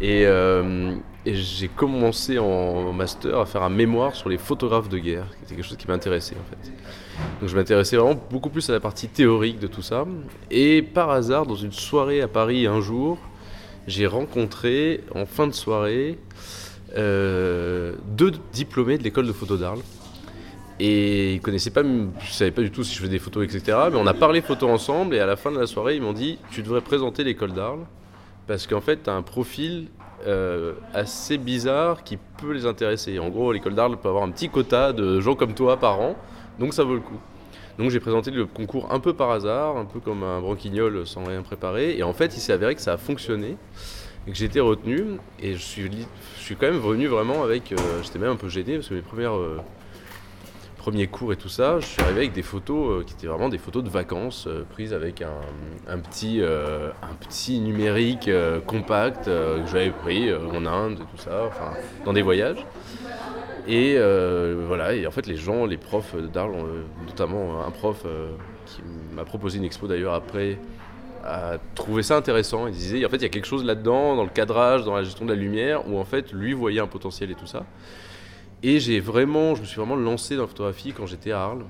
[0.00, 5.26] et, euh, j'ai commencé en master à faire un mémoire sur les photographes de guerre,
[5.38, 6.72] qui était quelque chose qui m'intéressait en fait.
[7.40, 10.06] Donc je m'intéressais vraiment beaucoup plus à la partie théorique de tout ça.
[10.50, 13.18] Et par hasard, dans une soirée à Paris un jour,
[13.86, 16.18] j'ai rencontré en fin de soirée
[16.96, 19.82] euh, deux diplômés de l'école de photo d'Arles.
[20.78, 23.78] Et ils connaissaient pas, je savais pas du tout si je faisais des photos, etc.
[23.90, 26.12] Mais on a parlé photo ensemble et à la fin de la soirée, ils m'ont
[26.12, 27.86] dit Tu devrais présenter l'école d'Arles
[28.46, 29.88] parce qu'en fait, tu as un profil
[30.26, 33.18] euh, assez bizarre qui peut les intéresser.
[33.18, 36.16] En gros, l'école d'Arles peut avoir un petit quota de gens comme toi par an,
[36.58, 37.18] donc ça vaut le coup.
[37.78, 41.24] Donc j'ai présenté le concours un peu par hasard, un peu comme un branquignol sans
[41.24, 43.56] rien préparer, et en fait il s'est avéré que ça a fonctionné,
[44.26, 45.04] et que j'ai été retenu,
[45.40, 45.90] et je suis,
[46.38, 48.94] je suis quand même venu vraiment avec, euh, j'étais même un peu gêné, parce que
[48.94, 49.36] mes premières...
[49.36, 49.58] Euh,
[50.86, 53.48] premier cours et tout ça, je suis arrivé avec des photos euh, qui étaient vraiment
[53.48, 58.30] des photos de vacances euh, prises avec un, petit, euh, un petit numérique
[58.66, 61.72] compact que j'avais pris en Inde et tout ça, enfin,
[62.04, 62.64] dans des voyages.
[63.66, 63.98] Et
[64.68, 66.54] voilà, et en fait, les gens, les profs d'Arles,
[67.04, 68.06] notamment un prof
[68.66, 68.80] qui
[69.12, 70.60] m'a proposé une expo d'ailleurs après,
[71.24, 72.68] a trouvé ça intéressant.
[72.68, 75.02] Il disait, en fait, il y a quelque chose là-dedans, dans le cadrage, dans la
[75.02, 77.64] gestion de la lumière, où en fait, lui voyait un potentiel et tout ça.
[78.62, 81.64] Et j'ai vraiment, je me suis vraiment lancé dans la photographie quand j'étais à Arles.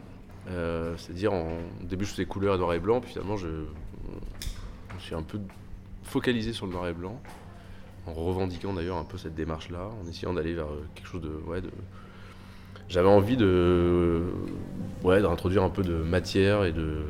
[0.48, 1.48] Euh, c'est-à-dire, en
[1.82, 5.22] au début, je faisais couleur et noir et blanc, puis finalement, je, me suis un
[5.22, 5.40] peu
[6.04, 7.20] focalisé sur le noir et blanc,
[8.06, 11.32] en revendiquant d'ailleurs un peu cette démarche-là, en essayant d'aller vers euh, quelque chose de,
[11.48, 11.70] ouais, de
[12.88, 14.22] j'avais envie de,
[15.02, 17.02] ouais, d'introduire un peu de matière et de,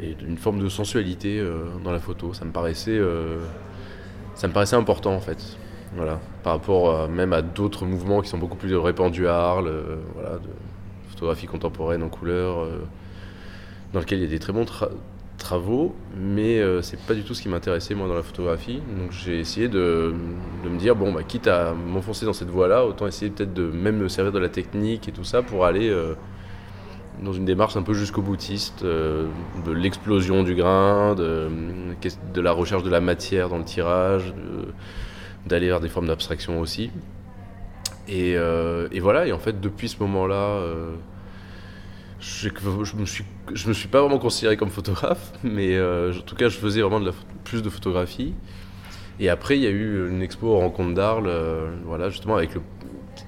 [0.00, 2.34] et d'une forme de sensualité euh, dans la photo.
[2.34, 3.00] Ça me paraissait,
[4.34, 5.56] ça me paraissait important en fait.
[5.96, 9.68] Voilà, par rapport euh, même à d'autres mouvements qui sont beaucoup plus répandus à Arles,
[9.68, 10.48] euh, voilà, de
[11.08, 12.80] photographie contemporaine en couleur, euh,
[13.92, 14.66] dans lequel il y a des très bons
[15.38, 18.82] travaux, mais c'est pas du tout ce qui m'intéressait moi dans la photographie.
[18.98, 20.12] Donc j'ai essayé de,
[20.64, 23.98] me dire bon bah quitte à m'enfoncer dans cette voie-là, autant essayer peut-être de même
[23.98, 25.94] me servir de la technique et tout ça pour aller
[27.22, 32.90] dans une démarche un peu jusqu'au boutiste, de l'explosion du grain, de, la recherche de
[32.90, 34.34] la matière dans le tirage.
[35.46, 36.90] D'aller vers des formes d'abstraction aussi.
[38.08, 40.94] Et, euh, et, voilà, et en fait, depuis ce moment-là, euh,
[42.20, 42.48] je,
[42.82, 43.24] je, me suis,
[43.66, 47.10] me suis pas vraiment considéré comme photographe, mais euh, en tout cas, je faisais vraiment
[47.44, 48.34] plus de photographie.
[49.20, 51.30] Et après, il y a eu une expo aux rencontres d'Arles,
[51.84, 52.60] voilà, justement, avec le,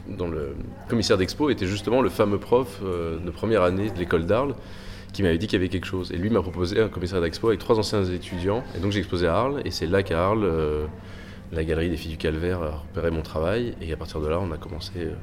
[0.09, 0.57] dans le
[0.89, 4.57] commissaire d'expo était justement le fameux prof de première année de l'école d'Arles
[5.13, 6.11] qui m'avait dit qu'il y avait quelque chose.
[6.11, 8.65] Et lui m'a proposé un commissaire d'expo avec trois anciens étudiants.
[8.77, 10.45] Et donc j'ai exposé à Arles, et c'est là qu'à Arles,
[11.53, 14.39] la galerie des filles du calvaire a repéré mon travail et à partir de là
[14.41, 15.15] on a commencé euh,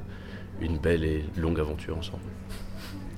[0.61, 2.23] une belle et longue aventure ensemble.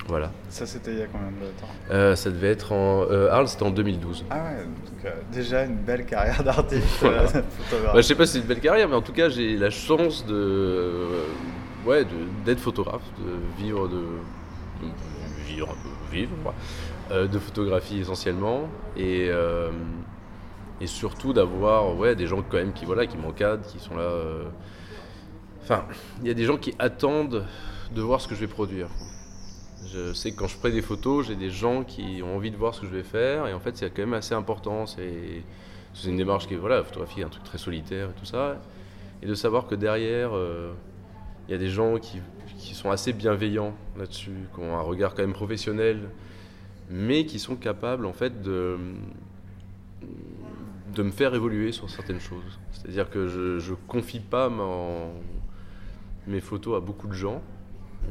[0.08, 0.32] Voilà.
[0.50, 1.68] Ça c'était il y a combien de temps?
[1.90, 3.04] Euh, Ça devait être en...
[3.10, 4.26] Euh, Arles c'était en 2012.
[4.30, 7.26] Ah ouais, donc déjà une belle carrière d'artiste bah,
[7.96, 10.26] je sais pas si c'est une belle carrière mais en tout cas j'ai la chance
[10.26, 11.08] de...
[11.86, 12.06] ouais,
[12.46, 14.04] d'être photographe, de vivre de...
[15.48, 15.76] vivre,
[16.12, 16.54] vivre
[17.12, 19.70] euh, de photographie essentiellement, et, euh,
[20.82, 24.04] et surtout d'avoir ouais, des gens quand même qui, voilà, qui m'encadrent, qui sont là.
[24.04, 24.44] euh,
[25.62, 25.86] Enfin,
[26.22, 27.44] il y a des gens qui attendent
[27.94, 28.88] de voir ce que je vais produire.
[29.92, 32.56] Je sais que quand je prends des photos, j'ai des gens qui ont envie de
[32.56, 34.86] voir ce que je vais faire, et en fait, c'est quand même assez important.
[34.86, 35.44] C'est
[36.06, 38.62] une démarche qui est, voilà, la photographie est un truc très solitaire et tout ça.
[39.24, 40.72] Et de savoir que derrière, euh,
[41.48, 42.20] il y a des gens qui,
[42.60, 46.10] qui sont assez bienveillants là-dessus, qui ont un regard quand même professionnel,
[46.90, 48.78] mais qui sont capables en fait de,
[50.96, 52.60] de me faire évoluer sur certaines choses.
[52.72, 55.12] C'est-à-dire que je ne confie pas mon-
[56.28, 57.42] mes photos à beaucoup de gens,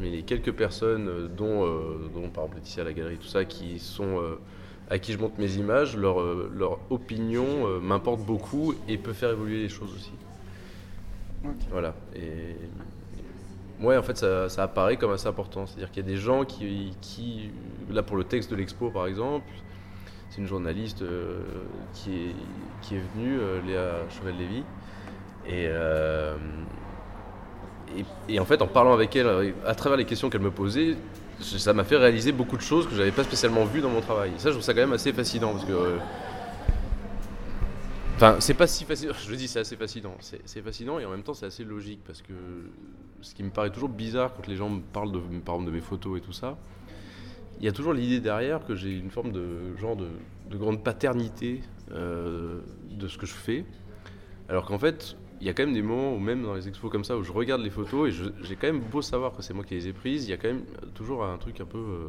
[0.00, 3.26] mais les quelques personnes, euh, dont, euh, dont par exemple Laetitia à la galerie, tout
[3.26, 4.38] ça, qui sont, euh,
[4.90, 9.12] à qui je montre mes images, leur, euh, leur opinion euh, m'importe beaucoup et peut
[9.14, 10.12] faire évoluer les choses aussi.
[11.44, 11.54] Ok.
[11.70, 11.94] Voilà.
[12.14, 12.56] Et
[13.84, 15.66] ouais, en fait, ça, ça apparaît comme assez important.
[15.66, 17.50] C'est-à-dire qu'il y a des gens qui, qui,
[17.90, 19.46] là pour le texte de l'expo par exemple,
[20.34, 21.38] c'est une journaliste euh,
[21.92, 22.34] qui,
[22.92, 24.64] est, venue, euh, Léa Chevel-Lévy,
[25.46, 26.34] et, euh,
[28.28, 30.96] et, en fait, en parlant avec elle, à travers les questions qu'elle me posait,
[31.40, 34.32] ça m'a fait réaliser beaucoup de choses que j'avais pas spécialement vues dans mon travail.
[34.34, 35.98] Et ça, je trouve ça quand même assez fascinant parce que.
[38.16, 39.12] Enfin, c'est pas si fascinant.
[39.28, 40.16] Je dis, c'est assez fascinant.
[40.20, 42.32] C'est fascinant et en même temps, c'est assez logique parce que
[43.20, 46.20] ce qui me paraît toujours bizarre quand les gens me parlent de mes photos et
[46.20, 46.56] tout ça,
[47.58, 50.08] il y a toujours l'idée derrière que j'ai une forme de genre de,
[50.50, 51.62] de grande paternité
[51.92, 53.64] euh, de ce que je fais.
[54.48, 56.90] Alors qu'en fait, il y a quand même des moments où même dans les expos
[56.90, 59.54] comme ça où je regarde les photos et j'ai quand même beau savoir que c'est
[59.54, 60.64] moi qui les ai prises, il y a quand même
[60.94, 62.08] toujours un truc un peu euh,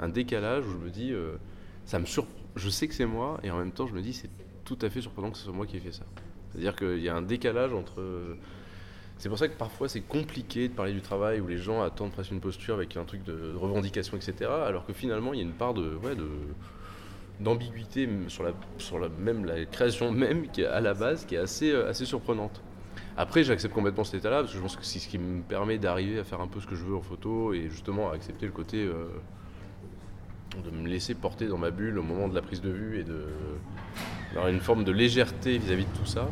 [0.00, 1.36] un décalage où je me dis euh,
[1.84, 4.12] ça me sur je sais que c'est moi et en même temps je me dis
[4.12, 4.30] c'est
[4.64, 6.04] tout à fait surprenant que ce soit moi qui ai fait ça.
[6.50, 8.02] C'est-à-dire qu'il y a un décalage entre
[9.18, 12.12] c'est pour ça que parfois c'est compliqué de parler du travail où les gens attendent
[12.12, 14.50] presque une posture avec un truc de revendication, etc.
[14.66, 16.28] Alors que finalement il y a une part de, ouais, de
[17.40, 21.24] d'ambiguïté m- sur la, sur la même la création même qui est à la base
[21.26, 22.62] qui est assez, euh, assez surprenante.
[23.18, 25.78] Après j'accepte complètement cet état-là parce que je pense que c'est ce qui me permet
[25.78, 28.46] d'arriver à faire un peu ce que je veux en photo et justement à accepter
[28.46, 29.06] le côté euh,
[30.64, 33.04] de me laisser porter dans ma bulle au moment de la prise de vue et
[33.04, 33.24] de
[34.32, 36.28] d'avoir une forme de légèreté vis-à-vis de tout ça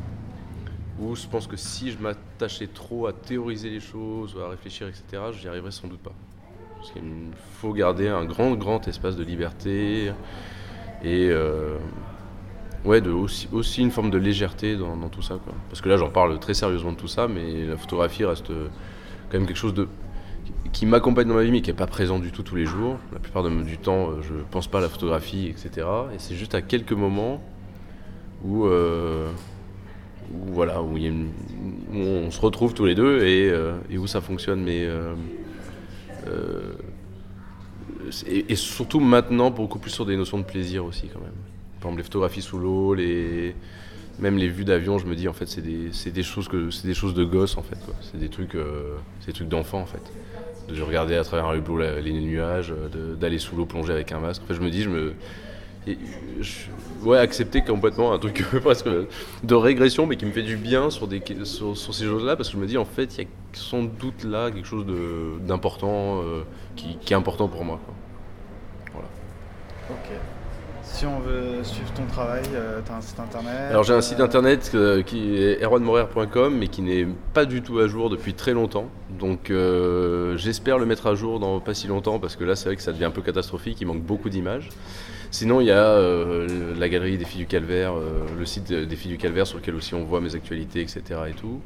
[1.01, 4.89] où je pense que si je m'attachais trop à théoriser les choses ou à réfléchir
[4.89, 6.13] etc j'y arriverais sans doute pas.
[6.77, 7.03] Parce qu'il
[7.59, 10.13] faut garder un grand grand espace de liberté
[11.03, 11.77] et euh,
[12.85, 16.11] ouais de aussi, aussi une forme de légèreté dans, tout ça parce que là j'en
[16.11, 18.69] parle très sérieusement de tout ça mais la photographie reste euh,
[19.31, 19.89] quand même quelque chose de
[20.73, 22.99] qui m'accompagne dans ma vie mais qui n'est pas présent du tout tous les jours.
[23.13, 26.55] La plupart du temps euh, je pense pas à la photographie etc et c'est juste
[26.55, 27.43] à quelques moments
[28.45, 28.69] où,
[30.33, 30.97] où voilà où,
[31.93, 35.15] on se retrouve tous les deux et, euh, où ça fonctionne mais euh,
[36.27, 36.73] euh,
[38.27, 41.33] et, surtout maintenant beaucoup plus sur des notions de plaisir aussi quand même.
[41.81, 43.55] Par exemple les photographies sous l'eau, les
[44.21, 46.95] même les vues d'avion, je me dis en fait c'est des, des choses que des
[46.95, 47.79] choses de gosse en fait.
[48.01, 48.57] C'est des trucs
[49.27, 50.03] des trucs d'enfant en fait.
[50.69, 52.73] De regarder à travers un hublot les nuages,
[53.19, 54.43] d'aller sous l'eau plonger avec un masque.
[54.45, 55.15] En fait, je me dis je me
[55.87, 55.99] et
[56.41, 58.89] je- ouais accepter complètement un truc presque
[59.43, 62.37] de régression mais qui me fait du bien sur des sur, sur ces choses là
[62.37, 64.87] parce que je me dis en fait il y a sans doute là quelque chose
[65.47, 66.43] d'important euh,
[66.77, 67.95] qui, qui est important pour moi quoi.
[68.95, 69.09] Voilà.
[69.91, 70.17] Ok.
[70.83, 74.21] Si on veut suivre ton travail, euh, t'as un site internet Alors j'ai un site
[74.21, 78.35] euh, internet euh, qui est erwanmorer.com mais qui n'est pas du tout à jour depuis
[78.35, 78.87] très longtemps.
[79.19, 79.51] Donc
[80.37, 82.83] j'espère le mettre à jour dans pas si longtemps parce que là c'est vrai que
[82.83, 84.69] ça devient un peu catastrophique, il manque beaucoup d'images.
[85.35, 88.95] Sinon il y a euh, la galerie des filles du calvaire, euh, le site des
[88.95, 91.03] filles du calvaire sur lequel aussi on voit mes actualités etc.
[91.29, 91.61] et tout.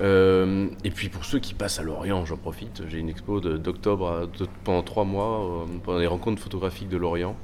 [0.00, 4.28] Euh, et puis pour ceux qui passent à Lorient, j'en profite, j'ai une expo d'octobre
[4.64, 7.36] pendant trois mois euh, pendant les rencontres photographiques de Lorient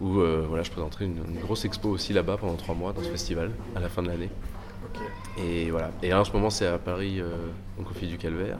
[0.00, 3.04] où euh, voilà, je présenterai une, une grosse expo aussi là-bas pendant trois mois dans
[3.04, 4.30] ce festival à la fin de l'année.
[5.38, 5.92] Et voilà.
[6.02, 7.22] Et là, en ce moment, c'est à Paris,
[7.78, 8.58] donc au Fil du Calvaire.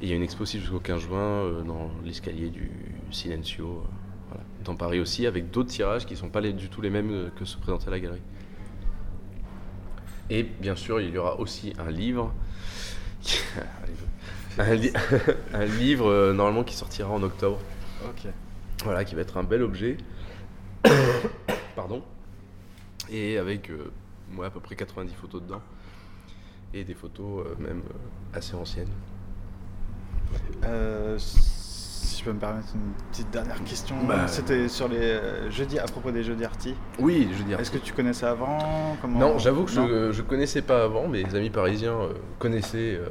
[0.00, 2.70] Et il y a une expo aussi jusqu'au 15 juin dans l'escalier du
[3.10, 3.84] Silencio,
[4.64, 7.10] dans Paris aussi, avec d'autres tirages qui ne sont pas les- du tout les mêmes
[7.10, 8.22] euh, que ceux présentés à la galerie.
[10.28, 12.32] Et bien sûr, il y aura aussi un livre.
[14.58, 14.92] un, li-
[15.54, 17.58] un livre euh, normalement qui sortira en octobre.
[18.84, 19.96] Voilà, qui va être un bel objet.
[21.76, 22.02] Pardon.
[23.10, 23.90] Et avec euh,
[24.30, 25.62] moi à peu près 90 photos dedans.
[26.72, 28.88] Et des photos euh, même euh, assez anciennes.
[32.02, 35.78] Si je peux me permettre une petite dernière question, Bah, c'était sur les euh, jeudis,
[35.78, 36.74] à propos des jeudis arty.
[36.98, 37.60] Oui, je veux dire.
[37.60, 38.96] Est-ce que tu connaissais avant?
[39.02, 39.18] Comment...
[39.18, 42.98] Non, j'avoue que Non je, je connaissais pas avant, mes amis parisiens euh, connaissaient.
[42.98, 43.08] euh,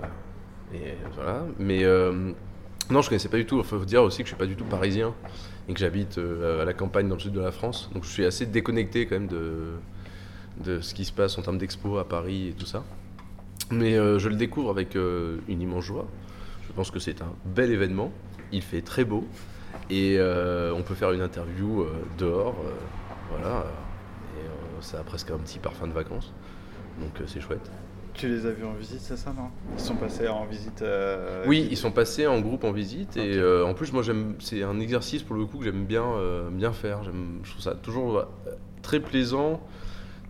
[0.73, 1.43] et voilà.
[1.59, 2.31] Mais euh,
[2.89, 3.59] Non, je connaissais pas du tout.
[3.59, 5.13] Il faut dire aussi que je suis pas du tout parisien
[5.67, 7.91] et que j'habite à la campagne dans le sud de la France.
[7.93, 9.73] Donc je suis assez déconnecté quand même de,
[10.63, 12.83] de ce qui se passe en termes d'expo à Paris et tout ça.
[13.69, 16.07] Mais euh, je le découvre avec euh, une immense joie.
[16.67, 18.11] Je pense que c'est un bel événement.
[18.51, 19.25] Il fait très beau
[19.89, 22.55] et euh, on peut faire une interview euh, dehors.
[22.65, 22.71] euh,
[23.31, 23.65] voilà.
[24.37, 26.33] Et ça a presque un petit parfum de vacances.
[26.99, 27.69] Donc c'est chouette.
[28.13, 29.49] Tu les as vus en visite, c'est ça, non?
[29.77, 30.83] Ils sont passés en visite.
[31.45, 34.79] Oui, ils sont passés en groupe en visite et en plus moi j'aime c'est un
[34.79, 36.03] exercice pour le coup que j'aime bien
[36.51, 37.03] bien faire.
[37.03, 38.25] J'aime je trouve ça toujours
[38.81, 39.61] très plaisant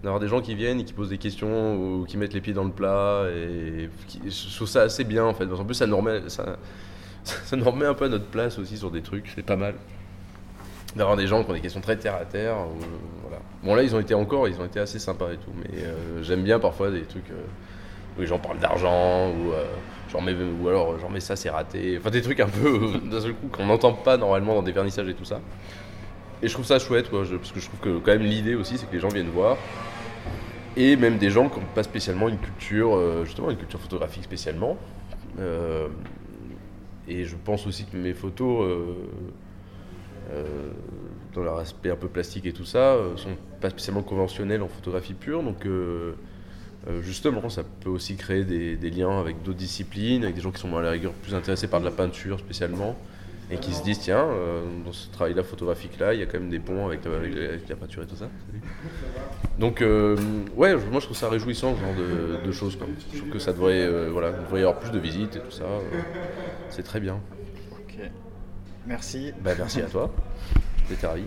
[0.04, 2.54] d'avoir des gens qui viennent et qui posent des questions ou qui mettent les pieds
[2.54, 5.46] dans le plat et qui- je trouve ça assez bien en fait.
[5.48, 6.58] Parce qu'en plus ça remet ça,
[7.24, 9.76] ça nous remet un peu à notre place aussi sur des trucs, c'est pas mal.
[10.96, 12.56] D'avoir des gens qui ont des questions très terre à terre.
[13.64, 16.24] Bon là ils ont été encore, ils ont été assez sympas et tout, mais euh,
[16.24, 17.44] j'aime bien parfois des trucs euh,
[18.18, 19.66] où les gens parlent d'argent ou euh,
[20.62, 21.98] ou alors genre mais ça c'est raté.
[22.00, 25.08] Enfin des trucs un peu d'un seul coup qu'on n'entend pas normalement dans des vernissages
[25.08, 25.42] et tout ça.
[26.42, 28.78] Et je trouve ça chouette quoi, parce que je trouve que quand même l'idée aussi
[28.78, 29.58] c'est que les gens viennent voir.
[30.78, 34.78] Et même des gens qui n'ont pas spécialement une culture, justement une culture photographique spécialement.
[37.10, 38.93] Et je pense aussi que mes photos, euh,
[40.32, 40.43] euh,
[41.34, 44.68] dans leur aspect un peu plastique et tout ça, euh, sont pas spécialement conventionnelles en
[44.68, 45.41] photographie pure.
[45.43, 45.68] Donc
[47.01, 50.76] justement, ça peut aussi créer des, liens avec d'autres disciplines, avec des gens qui sont
[50.78, 52.95] à la rigueur plus intéressés par de la peinture spécialement,
[53.51, 54.28] et qui se disent tiens,
[54.86, 58.07] dans ce travail-là photographique-là, il y a quand même des ponts avec, la- peinture et
[58.07, 58.30] tout ça.
[59.60, 62.78] Donc ouais, moi je trouve ça réjouissant ce genre de, choses.
[63.14, 65.39] Je trouve que ça devrait, euh, voilà, il devrait y avoir plus de visites et
[65.39, 65.66] tout ça.
[66.70, 67.20] C'est très bien.
[67.72, 68.00] Ok.
[68.86, 69.34] Merci.
[69.44, 70.12] Bah, merci à toi.
[70.90, 71.26] J'étais ravi.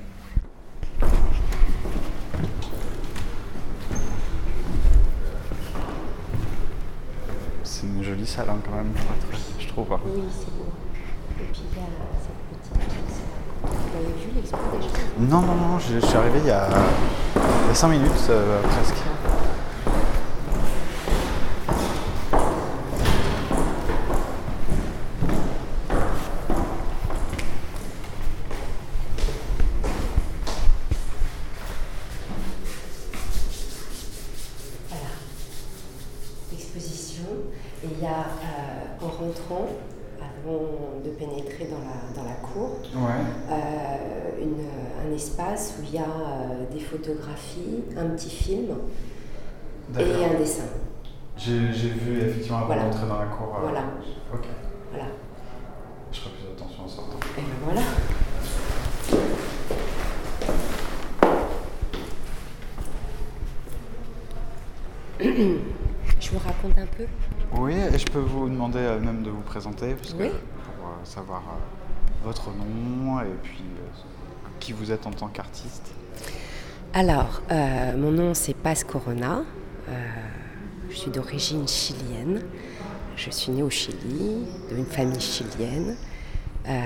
[7.64, 8.92] C'est une jolie salle hein, quand même,
[9.58, 9.92] je trouve.
[9.92, 10.00] hein.
[10.04, 10.66] Oui, c'est beau.
[11.40, 11.88] Et puis il y a
[12.20, 13.22] cette petite.
[13.62, 15.02] Vous avez vu l'expo déjà?
[15.18, 16.68] Non, non, non, je, je suis arrivé il y a,
[17.36, 18.96] il y a 5 minutes euh, presque.
[34.88, 35.04] Voilà.
[36.52, 37.22] Exposition.
[37.84, 39.68] Et il y a, euh, en rentrant,
[40.20, 43.24] avant de pénétrer dans la, dans la cour, Ouais.
[43.50, 48.70] euh, une- un espace où il y a euh, des photographies, un petit film
[49.98, 50.64] et un dessin.
[51.36, 52.82] J'ai vu effectivement avant Voilà.
[52.84, 53.54] d'entrer dans la cour.
[53.56, 53.80] euh, Voilà.
[54.34, 54.46] Ok.
[54.90, 55.06] Voilà.
[56.12, 57.18] Je ferai plus attention en sortant.
[57.38, 57.80] Et ben voilà.
[65.20, 67.04] Je vous raconte un peu.
[67.58, 70.28] Oui, et je peux vous demander euh, même de vous présenter parce que Oui.
[70.30, 73.62] pour euh, savoir euh, votre nom et puis
[74.62, 75.90] qui vous êtes en tant qu'artiste.
[76.94, 79.42] Alors, euh, mon nom c'est Paz Corona.
[79.88, 79.92] Euh,
[80.88, 82.42] je suis d'origine chilienne.
[83.16, 85.96] Je suis née au Chili, d'une famille chilienne.
[86.68, 86.80] Euh,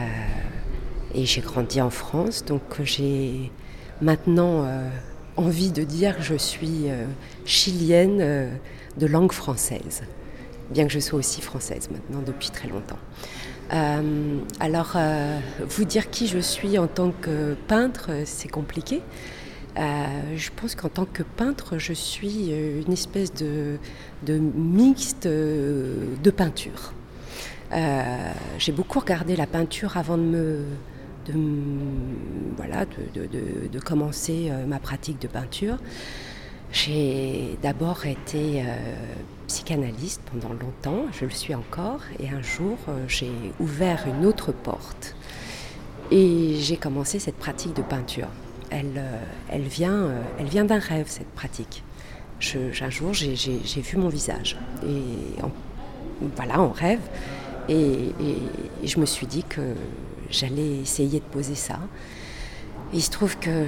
[1.14, 2.45] et j'ai grandi en France.
[2.45, 3.53] Donc j'ai
[4.01, 4.66] maintenant
[5.37, 6.87] envie de dire que je suis
[7.45, 8.51] chilienne
[8.97, 10.03] de langue française.
[10.70, 12.99] Bien que je sois aussi française maintenant depuis très longtemps.
[13.73, 19.03] Euh, alors, euh, vous dire qui je suis en tant que peintre, c'est compliqué.
[19.77, 20.07] Euh,
[20.37, 23.79] je pense qu'en tant que peintre, je suis une espèce de,
[24.29, 26.93] mixte de peinture.
[28.59, 30.64] J'ai beaucoup regardé la peinture avant de me,
[32.57, 35.77] voilà, de, commencer ma pratique de peinture.
[36.73, 38.64] J'ai d'abord été
[39.47, 43.30] psychanalyste pendant longtemps, je le suis encore, et un jour euh, j'ai
[43.61, 45.14] ouvert une autre porte
[46.11, 48.28] et j'ai commencé cette pratique de peinture.
[48.70, 49.18] Elle, euh,
[49.49, 51.82] elle vient, euh, elle vient d'un rêve, cette pratique.
[52.40, 55.51] Je- un jour, j'ai- vu mon visage, et en,
[56.36, 57.01] voilà, en rêve,
[57.68, 57.74] et,
[58.20, 59.62] et- je me suis dit que
[60.30, 61.78] j'allais essayer de poser ça.
[62.92, 63.64] Il se trouve que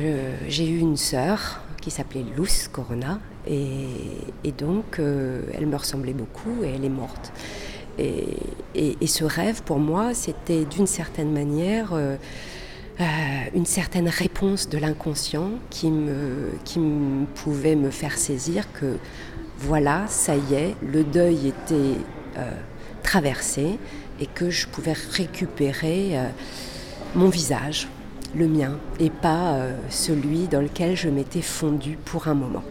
[0.48, 6.62] j'ai eu une sœur qui s'appelait Luz Corona, et, donc euh, elle me ressemblait beaucoup,
[6.64, 7.32] et elle est morte.
[7.99, 12.16] Et, ce rêve, pour moi, c'était d'une certaine manière euh,
[13.01, 13.05] euh,
[13.55, 18.99] une certaine réponse de l'inconscient qui, me, pouvait me faire saisir que
[19.59, 21.99] voilà, ça y est, le deuil était
[23.03, 23.78] traversé
[24.20, 26.16] et que je pouvais récupérer
[27.16, 27.88] mon visage,
[28.36, 29.59] le mien, et pas
[29.90, 32.62] celui dans lequel je m'étais fondue pour un moment.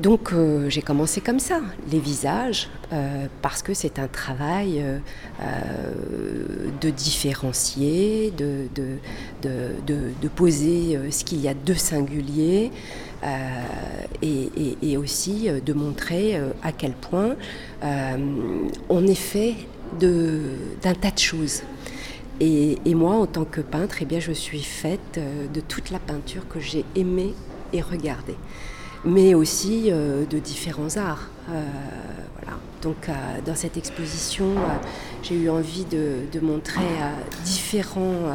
[0.00, 1.60] Donc euh, j'ai commencé comme ça,
[1.92, 5.92] les visages, euh, parce que c'est un travail euh,
[6.80, 8.68] de différencier, de,
[10.34, 12.70] poser ce qu'il y a de singulier,
[14.22, 17.36] et, aussi de montrer à quel point
[18.88, 19.54] on est fait
[20.00, 21.62] d'un tas de choses.
[22.40, 25.20] Et, moi, en tant que peintre, eh bien, je suis faite
[25.52, 27.34] de toute la peinture que j'ai aimée
[27.74, 28.36] et regardée
[29.04, 31.28] mais aussi euh, de différents arts.
[31.50, 31.62] Euh,
[32.40, 32.58] voilà.
[32.82, 33.12] Donc euh,
[33.44, 34.54] dans cette exposition,
[35.22, 36.80] j'ai eu envie de, montrer
[37.44, 38.34] différents,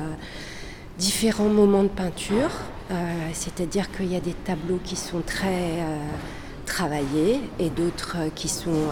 [1.00, 2.52] différents moments de peinture,
[3.34, 5.80] c'est-à-dire qu'il y a des tableaux qui sont très
[6.68, 8.90] travaillés et d'autres qui sont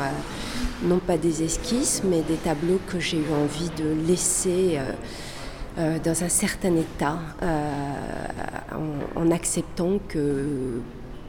[0.83, 4.79] non pas des esquisses, mais des tableaux que j'ai eu envie de laisser
[5.77, 7.19] dans un certain état,
[9.15, 10.81] en, acceptant que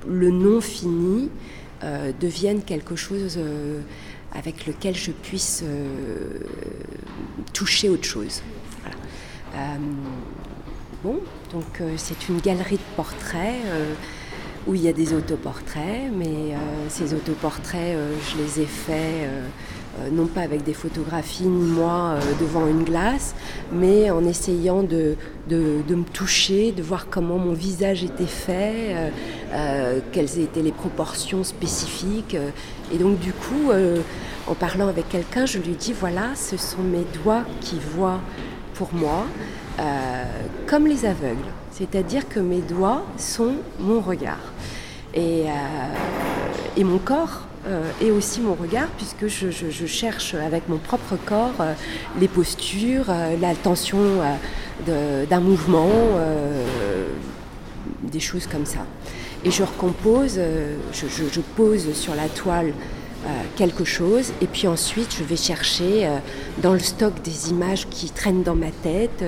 [0.07, 1.31] le non fini
[1.83, 3.81] euh, devienne quelque chose euh,
[4.33, 6.41] avec lequel je puisse euh,
[7.53, 8.43] toucher autre chose.
[11.03, 11.21] bon,
[11.53, 13.63] donc c'est une galerie de portraits
[14.67, 16.55] où il y a des autoportraits, mais
[16.89, 17.97] ces autoportraits,
[18.29, 19.29] je les ai faits
[20.13, 23.35] non pas avec des photographies ni moi euh, devant une glace,
[23.73, 25.17] mais en essayant de,
[25.51, 29.13] me toucher, de voir comment mon visage était fait,
[29.53, 32.37] euh, quelles étaient les proportions spécifiques.
[32.93, 33.71] Et donc du coup,
[34.47, 38.21] en parlant avec quelqu'un, je lui dis, voilà, ce sont mes doigts qui voient
[38.75, 39.27] pour moi,
[40.67, 41.51] comme les aveugles.
[41.71, 44.53] C'est-à-dire que mes doigts sont mon regard.
[45.15, 45.45] Et,
[46.77, 51.55] et mon corps euh, et aussi mon regard, puisque je, cherche avec mon propre corps
[51.61, 51.73] euh,
[52.21, 53.99] les postures, euh, la tension
[54.87, 55.89] d'un mouvement,
[58.03, 58.81] des choses comme ça.
[59.45, 60.39] Et je recompose,
[60.93, 62.73] je, pose sur la toile
[63.57, 66.09] quelque chose, et puis ensuite je vais chercher
[66.59, 69.25] dans le stock des images qui traînent dans ma tête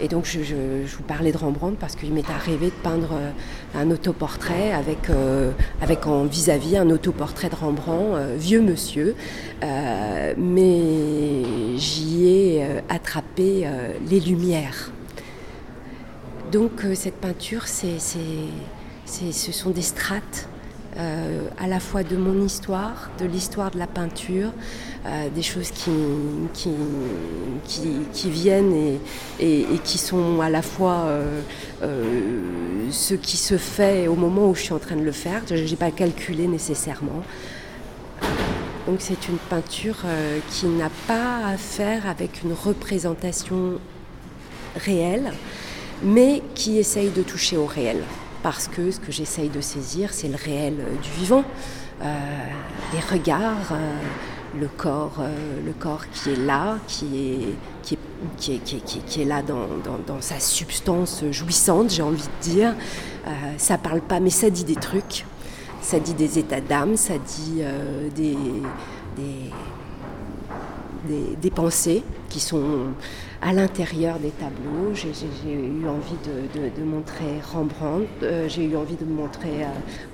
[0.00, 3.30] et donc je, vous parlais de Rembrandt parce qu'il m'est arrivé de peindre euh,
[3.74, 9.14] un autoportrait avec, euh, avec en vis-à-vis un autoportrait de Rembrandt, euh, vieux monsieur,
[9.62, 11.42] mais
[11.76, 13.66] j'y ai attrapé
[14.08, 14.90] les lumières.
[16.52, 20.48] Donc cette peinture, ce sont des strates
[20.96, 24.52] à la fois de mon histoire, de l'histoire de la peinture,
[25.06, 25.90] euh, des choses qui,
[28.28, 28.98] viennent
[29.38, 31.40] et, qui sont à la fois euh,
[31.82, 35.42] euh, ce qui se fait au moment où je suis en train de le faire.
[35.48, 37.22] Je n'ai pas calculé nécessairement.
[38.88, 39.98] Donc c'est une peinture
[40.50, 43.78] qui n'a pas à faire avec une représentation
[44.74, 45.32] réelle,
[46.02, 48.02] mais qui essaye de toucher au réel.
[48.46, 51.42] Parce que ce que j'essaye de saisir, c'est le réel du vivant,
[52.00, 53.72] des regards
[54.58, 59.22] le corps, euh, le corps qui est là, qui est, qui est, qui est, qui
[59.22, 59.66] est, là dans,
[60.06, 62.74] dans, sa substance jouissante, j'ai envie de dire.
[63.26, 65.24] Euh, ça parle pas, mais ça dit des trucs.
[65.80, 68.36] Ça dit des états d'âme, ça dit euh, des,
[71.06, 72.62] des, pensées qui sont
[73.40, 74.92] à l'intérieur des tableaux.
[74.94, 78.06] J'ai eu envie de, montrer Rembrandt,
[78.48, 79.66] j'ai eu envie de montrer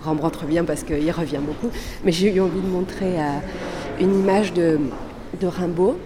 [0.02, 1.70] Rembrandt revient parce qu'il revient beaucoup,
[2.04, 3.16] mais j'ai eu envie de montrer
[4.00, 4.78] une image de,
[5.42, 5.98] Rimbaud.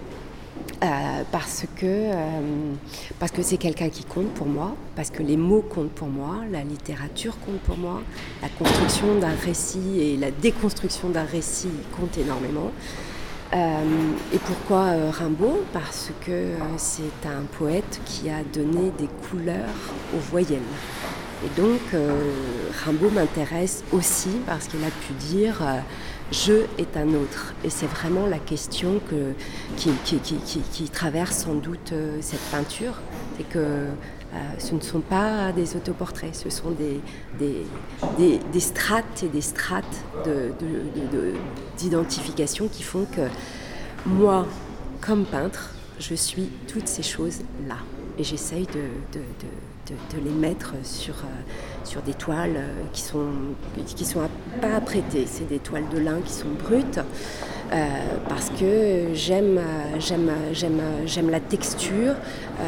[0.82, 2.14] Euh, parce que euh,
[3.18, 6.40] parce que c'est quelqu'un qui compte pour moi, parce que les mots comptent pour moi,
[6.52, 8.02] la littérature compte pour moi,
[8.42, 12.72] la construction d'un récit et la déconstruction d'un récit comptent énormément.
[13.54, 13.84] Euh,
[14.32, 15.64] et pourquoi Rimbaud?
[15.72, 20.60] Parce que c'est un poète qui a donné des couleurs aux voyelles.
[21.44, 21.80] Et donc
[22.84, 25.62] Rimbaud m'intéresse aussi parce qu'il a pu dire
[26.32, 27.54] je est un autre.
[27.64, 29.32] Et c'est vraiment la question que,
[29.76, 32.94] qui, traverse sans doute euh, cette peinture.
[33.36, 33.86] C'est que
[34.36, 37.00] euh, ce ne sont pas des autoportraits, ce sont des,
[38.60, 39.84] strates et des strates
[41.78, 43.28] d'identification de, qui font que
[44.04, 44.46] moi,
[45.00, 47.76] comme peintre, je suis toutes ces choses-là.
[48.18, 49.20] Et j'essaye de
[50.22, 53.28] les mettre sur, euh, des toiles euh, qui sont,
[53.86, 54.20] qui sont
[54.60, 55.26] pas apprêtées.
[55.26, 57.00] C'est des toiles de lin qui sont brutes.
[57.72, 57.86] Euh,
[58.28, 59.60] parce que j'aime
[59.98, 62.14] j'aime j'aime j'aime la texture.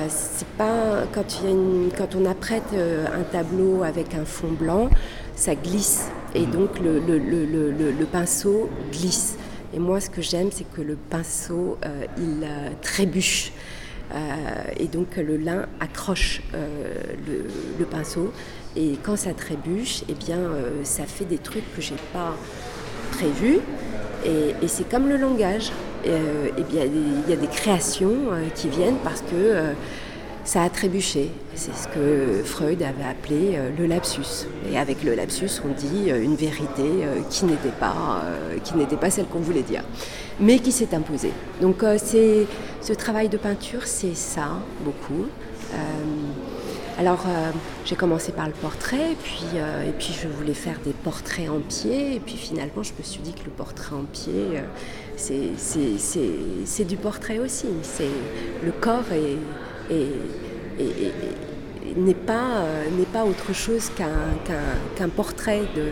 [0.08, 4.52] C'est pas quand il y a une, quand on apprête un tableau avec un fond
[4.52, 4.90] blanc
[5.36, 6.08] ça glisse.
[6.34, 6.50] Et mmh.
[6.50, 9.36] donc le, le, le, le pinceau glisse.
[9.72, 11.78] Et moi ce que j'aime c'est que le pinceau
[12.18, 12.46] il
[12.82, 13.52] trébuche.
[14.14, 14.16] Euh,
[14.78, 16.94] et donc le lin accroche euh,
[17.78, 18.32] le, pinceau.
[18.76, 22.34] Et quand ça trébuche, eh bien, euh, ça fait des trucs que j'ai pas
[23.12, 23.60] prévus.
[24.24, 25.70] Et, c'est comme le langage.
[26.06, 29.72] Euh, bien, il y a des créations euh, qui viennent parce que euh,
[30.44, 31.30] ça a trébuché.
[31.54, 34.46] C'est ce que Freud avait appelé le lapsus.
[34.70, 36.84] Et avec le lapsus, on dit une vérité
[37.28, 38.22] qui n'était pas,
[39.00, 39.82] pas celle qu'on voulait dire,
[40.38, 41.32] mais qui s'est imposée.
[41.60, 45.26] Donc ce travail de peinture, c'est ça beaucoup.
[46.98, 47.50] Alors euh,
[47.84, 51.60] j'ai commencé par le portrait, puis, euh, et puis je voulais faire des portraits en
[51.60, 54.62] pied, et puis finalement je me suis dit que le portrait en pied, euh,
[55.16, 57.66] c'est- du portrait aussi.
[58.64, 60.00] Le corps est, est-
[60.80, 62.64] est- est- est- n'est pas,
[63.12, 65.88] pas autre chose qu'un portrait de,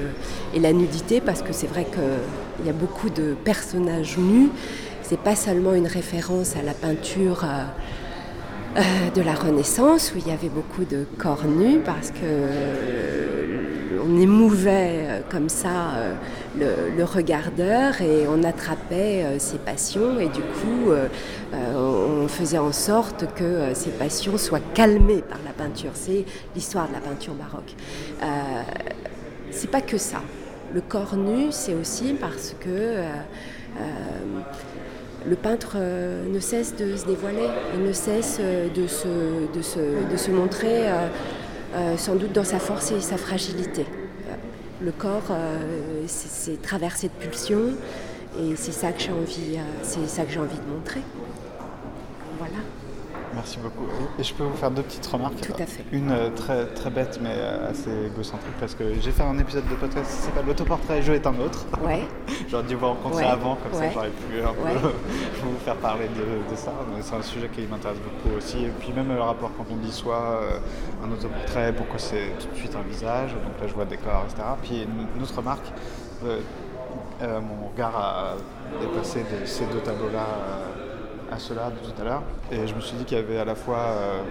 [0.57, 4.51] et la nudité, parce que c'est vrai qu'il y a beaucoup de personnages nus.
[5.03, 7.45] C'est pas seulement une référence à la peinture.
[8.77, 13.99] Euh, de la Renaissance où il y avait beaucoup de corps nus parce que euh,
[14.07, 15.95] on émouvait euh, comme ça
[16.59, 20.93] le, le regardeur et on attrapait ses passions et du coup
[21.55, 25.93] on faisait en sorte que ces passions soient calmées par la peinture.
[25.95, 26.25] C'est
[26.55, 27.75] l'histoire de la peinture baroque.
[29.51, 30.23] C'est pas que ça.
[30.75, 33.03] Le corps nu, c'est aussi parce que
[35.29, 40.89] le peintre euh, ne cesse de se dévoiler et ne cesse euh, de se, montrer
[40.89, 43.87] euh, sans doute dans sa force et sa fragilité.
[44.81, 45.35] Le corps,
[46.07, 47.73] c'est traversé de pulsions
[48.39, 51.01] et c'est ça que j'ai envie, ça envie de montrer.
[52.39, 52.59] Voilà.
[53.37, 53.85] Merci beaucoup.
[54.19, 55.85] Et- je peux vous faire deux petites remarques Tout à fait.
[55.93, 59.69] Une euh, très, très bête mais euh, assez égocentrique parce que j'ai fait un épisode
[59.69, 61.67] de podcast qui s'appelle L'autoportrait jeu est un autre.
[61.85, 62.01] Ouais.
[62.49, 63.89] J'aurais dû vous rencontrer Ouais, avant, comme ouais.
[63.89, 64.89] ça j'aurais pu un peu
[65.43, 66.73] vous faire parler de, de ça.
[67.03, 68.65] C'est un sujet qui m'intéresse beaucoup aussi.
[68.65, 70.59] Et puis même le rapport quand on dit soit euh,
[71.05, 73.33] un autoportrait, pourquoi c'est tout de suite un visage.
[73.35, 74.43] Donc là je vois des corps, etc.
[74.63, 74.83] Puis
[75.17, 75.67] une, autre remarque,
[76.25, 76.41] euh,
[77.23, 78.35] euh, mon regard a
[78.81, 80.86] dépassé de ces deux tableaux-là euh,
[81.31, 82.23] à ceux-là de tout à l'heure.
[82.53, 83.79] Et je me suis dit qu'il y avait à la fois...
[83.79, 84.23] euh,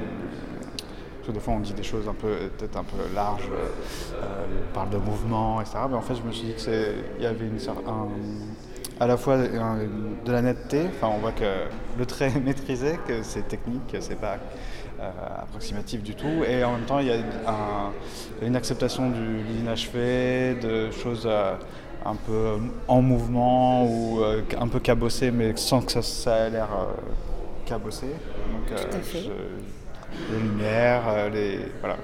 [1.17, 4.45] parce que des fois, on dit des choses un peu, peut-être un peu larges, euh,
[4.69, 5.77] on parle de mouvement, etc.
[5.89, 6.73] Mais en fait, je me suis dit qu'il
[7.23, 8.07] y avait une, un-
[9.03, 11.43] à la fois de la netteté, enfin, on voit que
[11.97, 14.37] le trait est maîtrisé, que c'est technique, que c'est pas
[15.01, 15.09] euh,
[15.41, 17.15] approximatif du tout, et en même temps, il y a
[17.47, 17.91] un-
[18.45, 21.27] une acceptation du l'inachevé, de choses
[22.05, 26.49] un peu en mouvement ou euh, un peu cabossées, mais sans que ça, ça ait
[26.51, 26.93] l'air euh,
[27.65, 28.07] cabossé.
[28.07, 29.19] Donc, Tout à fait.
[29.23, 31.97] je- les lumières, euh, les voilà.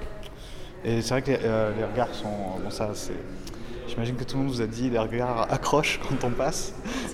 [0.83, 3.13] Et c'est vrai que les, euh, les regards sont bon ça c'est.
[3.87, 6.73] J'imagine que tout le monde vous a dit les regards accrochent quand on passe,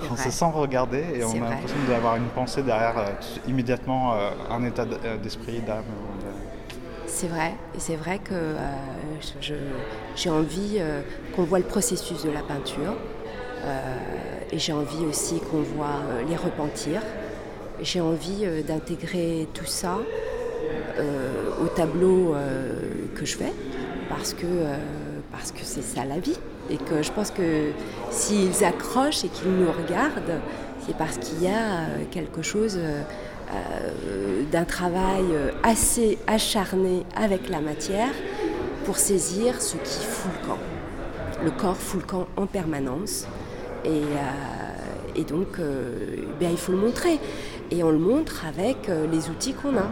[0.09, 0.23] on vrai.
[0.23, 3.05] se sent regarder et on a l'impression d'avoir une pensée derrière euh,
[3.47, 5.83] immédiatement euh, un état euh, d'esprit, d'âme.
[7.19, 8.59] C'est vrai, et c'est vrai que euh,
[10.15, 11.01] j'ai envie euh,
[11.35, 12.93] qu'on voit le processus de la peinture,
[13.63, 13.79] euh,
[14.51, 15.99] et j'ai envie aussi qu'on voit
[16.29, 17.01] les repentirs.
[17.81, 19.97] J'ai envie d'intégrer tout ça
[21.59, 22.35] au tableau
[23.15, 23.53] que je fais,
[24.09, 24.45] parce que
[25.31, 26.37] parce que c'est ça la vie,
[26.69, 27.71] et que je pense que
[28.11, 30.39] s'ils accrochent et qu'ils nous regardent,
[30.85, 32.77] c'est parce qu'il y a quelque chose
[34.51, 38.11] d'un travail euh, assez acharné avec la matière
[38.85, 40.57] pour saisir ce qui fout le camp.
[41.43, 43.27] Le corps fout le camp en permanence.
[43.85, 45.91] Et, euh, donc, euh,
[46.39, 47.19] ben, il faut le montrer.
[47.71, 49.89] Et on le montre avec euh, les outils qu'on a.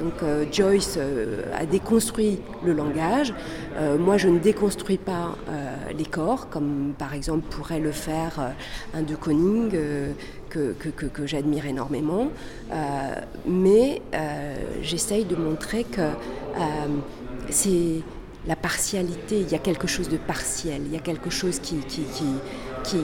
[0.00, 3.34] Donc euh, Joyce euh, a déconstruit le langage.
[3.76, 8.38] Euh, moi, je ne déconstruis pas euh, les corps, comme par exemple pourrait le faire
[8.40, 10.12] euh, un de Koning euh,
[10.48, 12.28] que, que- que- j'admire énormément.
[12.72, 13.14] Euh,
[13.46, 14.02] mais
[14.82, 16.08] j'essaye de montrer que
[17.50, 18.00] c'est
[18.46, 21.76] la partialité, il y a quelque chose de partiel, il y a quelque chose qui,
[21.76, 22.02] qui,
[22.82, 22.96] qui,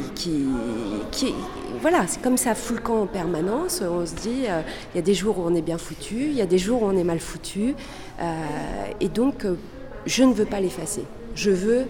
[1.12, 1.34] qui,
[1.82, 3.82] voilà, c'est comme ça fout le camp en permanence.
[3.82, 6.41] On se dit, il y a des jours où on est bien foutu, il y
[6.41, 7.74] a des jours où on est mal foutu,
[9.01, 9.47] et donc
[10.07, 11.05] je ne veux pas l'effacer.
[11.34, 11.84] Je veux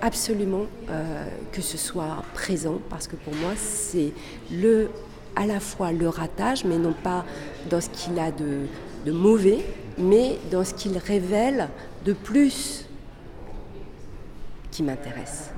[0.00, 4.12] absolument euh, que ce soit présent parce que pour moi c'est
[4.52, 4.90] le
[5.36, 7.24] à la fois le ratage, mais non pas
[7.70, 8.66] dans ce qu'il a de,
[9.06, 9.64] de mauvais,
[9.96, 11.68] mais dans ce qu'il révèle
[12.04, 12.86] de plus
[14.72, 15.50] qui m'intéresse.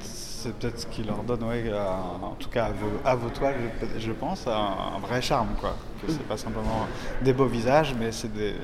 [0.00, 2.70] C'est peut-être ce qui leur donne, en tout cas
[3.04, 3.54] à vos, toiles,
[3.98, 4.50] je, pense, un,
[4.96, 5.54] un vrai charme.
[5.58, 5.74] Quoi.
[6.02, 6.86] Que c'est pas simplement
[7.22, 8.54] des beaux visages, mais c'est des,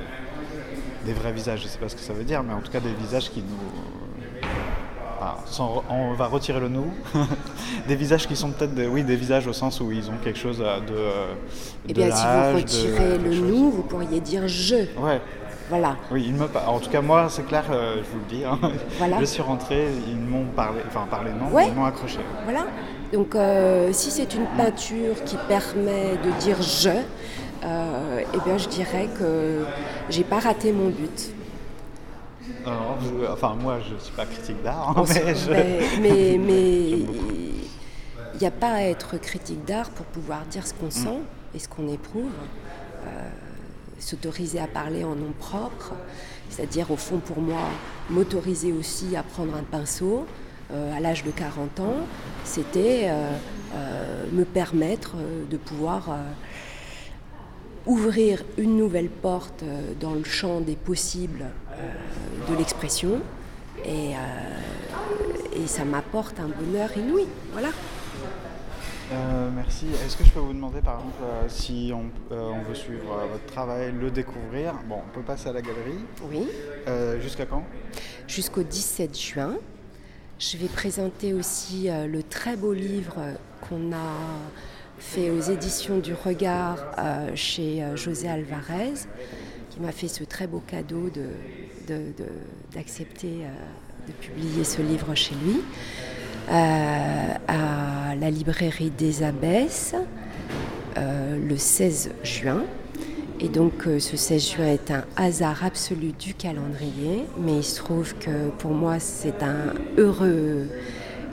[1.06, 1.62] des vrais visages.
[1.62, 3.40] Je sais pas ce que ça veut dire, mais en tout cas des visages qui
[3.40, 4.46] nous.
[5.46, 6.86] Sans- on va retirer le nous.
[7.88, 10.38] des visages qui sont peut-être des, oui, des visages au sens où ils ont quelque
[10.38, 10.64] chose de.
[11.88, 14.76] Eh de bien, si vous de retirez quelque le nous, vous pourriez dire je.
[14.98, 15.20] Ouais,
[15.68, 15.96] Voilà.
[16.10, 18.44] Oui, il me pa- en tout cas moi c'est clair, euh, je vous le dis.
[18.44, 18.58] hein.
[18.98, 19.18] Voilà.
[19.20, 21.68] Je suis rentré, ils m'ont parlé, enfin parlé non, Ouais.
[21.68, 22.18] ils m'ont accroché.
[22.44, 22.66] Voilà.
[23.12, 26.90] Donc, euh, si c'est une peinture qui permet de dire je,
[27.64, 29.64] euh, eh bien, je dirais que
[30.08, 31.32] j'ai pas raté mon but.
[32.66, 35.50] Alors, je- enfin moi je suis pas critique d'art, mais je...
[35.50, 37.32] mais mais- mais J'aime beaucoup.
[38.34, 41.18] il n'y a pas à être critique d'art pour pouvoir dire ce qu'on sent
[41.54, 42.30] et ce qu'on éprouve.
[43.06, 43.28] Euh,
[43.98, 45.92] S'autoriser à parler en nom propre,
[46.48, 47.60] c'est-à-dire au fond pour moi,
[48.08, 50.24] m'autoriser aussi à prendre un pinceau
[50.72, 51.96] euh, à l'âge de 40 ans,
[52.44, 53.30] c'était euh,
[54.32, 55.16] me permettre
[55.50, 56.08] de pouvoir
[57.86, 59.64] ouvrir une nouvelle porte
[60.00, 61.44] dans le champ des possibles
[62.50, 63.20] de l'expression
[63.84, 67.26] et, euh, et ça m'apporte un bonheur inouï.
[67.52, 67.68] Voilà.
[69.12, 69.86] Euh, merci.
[70.04, 73.20] Est-ce que je peux vous demander par exemple euh, si on, euh, on veut suivre
[73.32, 74.74] votre travail, le découvrir?
[74.88, 76.04] Bon, on peut passer à la galerie.
[76.30, 76.46] Oui.
[77.20, 77.64] Jusqu'à quand?
[78.26, 79.54] Jusqu'au 17 juin.
[80.38, 83.16] Je vais présenter aussi le très beau livre
[83.68, 84.16] qu'on a
[84.98, 86.78] fait aux éditions du Regard
[87.34, 88.94] chez José Alvarez,
[89.68, 91.28] qui m'a fait ce très beau cadeau de-
[92.72, 95.60] d'accepter euh, de publier ce livre chez lui.
[96.50, 99.94] Euh, à la librairie des Abbesses
[100.96, 102.64] euh, le 16 juin.
[103.38, 108.14] Et donc ce 16 juin est un hasard absolu du calendrier, mais il se trouve
[108.14, 110.68] que pour moi c'est un heureux,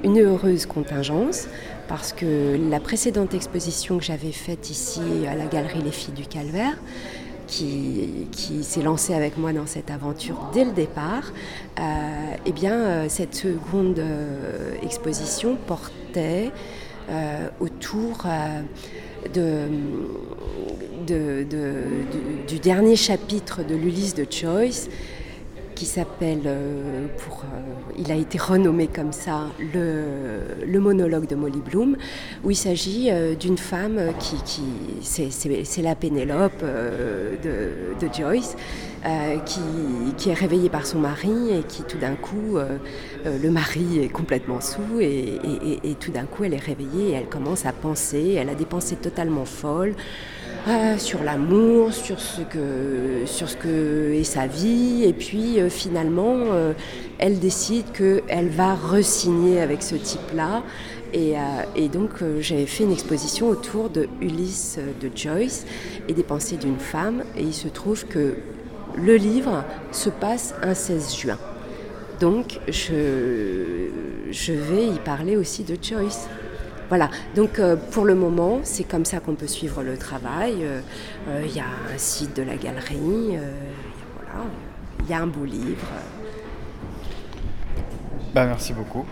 [0.04, 1.48] une heureuse contingence
[1.88, 6.26] parce que la précédente exposition que j'avais faite ici à la galerie Les Filles du
[6.26, 6.78] Calvaire,
[7.48, 8.28] qui,
[8.62, 11.32] s'est lancée avec moi dans cette aventure dès le départ,
[11.80, 11.82] euh,
[12.46, 16.52] eh bien euh, cette seconde euh, exposition portait
[17.62, 18.26] autour
[21.06, 24.90] du, dernier chapitre de l'Ulysse de Joyce
[25.78, 27.58] qui s'appelle, euh, euh,
[28.00, 31.98] il a été renommé comme ça, le, monologue de Molly Bloom,
[32.44, 34.64] où il s'agit euh, d'une femme qui,
[35.02, 38.56] c'est, la Pénélope de, Joyce,
[39.46, 42.58] qui, est réveillée par son mari et qui tout d'un coup,
[43.26, 45.40] le mari est complètement sous et-
[45.84, 48.66] et tout d'un coup elle est réveillée et elle commence à penser, elle a des
[48.66, 49.94] pensées totalement folles.
[50.68, 56.74] Euh, sur l'amour, sur ce que est sa vie, et puis euh, finalement, euh,
[57.20, 60.64] elle décide qu'elle va re-signer avec ce type-là.
[61.14, 61.36] Et,
[61.88, 62.10] donc
[62.42, 65.66] j'avais fait une exposition autour de Ulysse de Joyce
[66.10, 67.24] et des pensées d'une femme.
[67.38, 68.36] Et il se trouve que
[68.98, 69.64] le livre
[69.94, 71.38] se passe un 16 juin.
[72.20, 76.28] Donc je vais y parler aussi de Joyce.
[76.90, 80.56] Voilà, donc euh, pour le moment, c'est comme ça qu'on peut suivre le travail.
[80.64, 80.80] Euh,
[81.28, 83.52] euh, Il y a un site de la galerie, euh,
[84.16, 84.46] voilà,
[85.02, 85.86] il y a un beau livre.
[88.34, 89.06] Bah, merci beaucoup.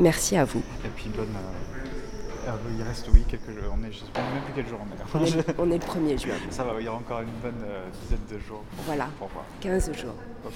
[0.00, 0.62] Merci à vous.
[0.84, 1.28] Et puis bonne.
[1.34, 3.74] euh, euh, il reste oui quelques jours.
[3.78, 4.78] On est, je sais même plus quel jour
[5.14, 5.28] on On est.
[5.38, 7.84] est, on est le 1er juin, Ça va, il y a encore une bonne euh,
[8.02, 9.08] dizaine de jours pour, Voilà.
[9.18, 9.44] pour voir.
[9.60, 10.14] 15 jours.
[10.44, 10.52] Ok.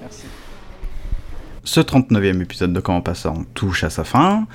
[0.00, 0.24] Merci.
[1.64, 4.48] Ce 39e épisode de Comment Passant touche à sa fin.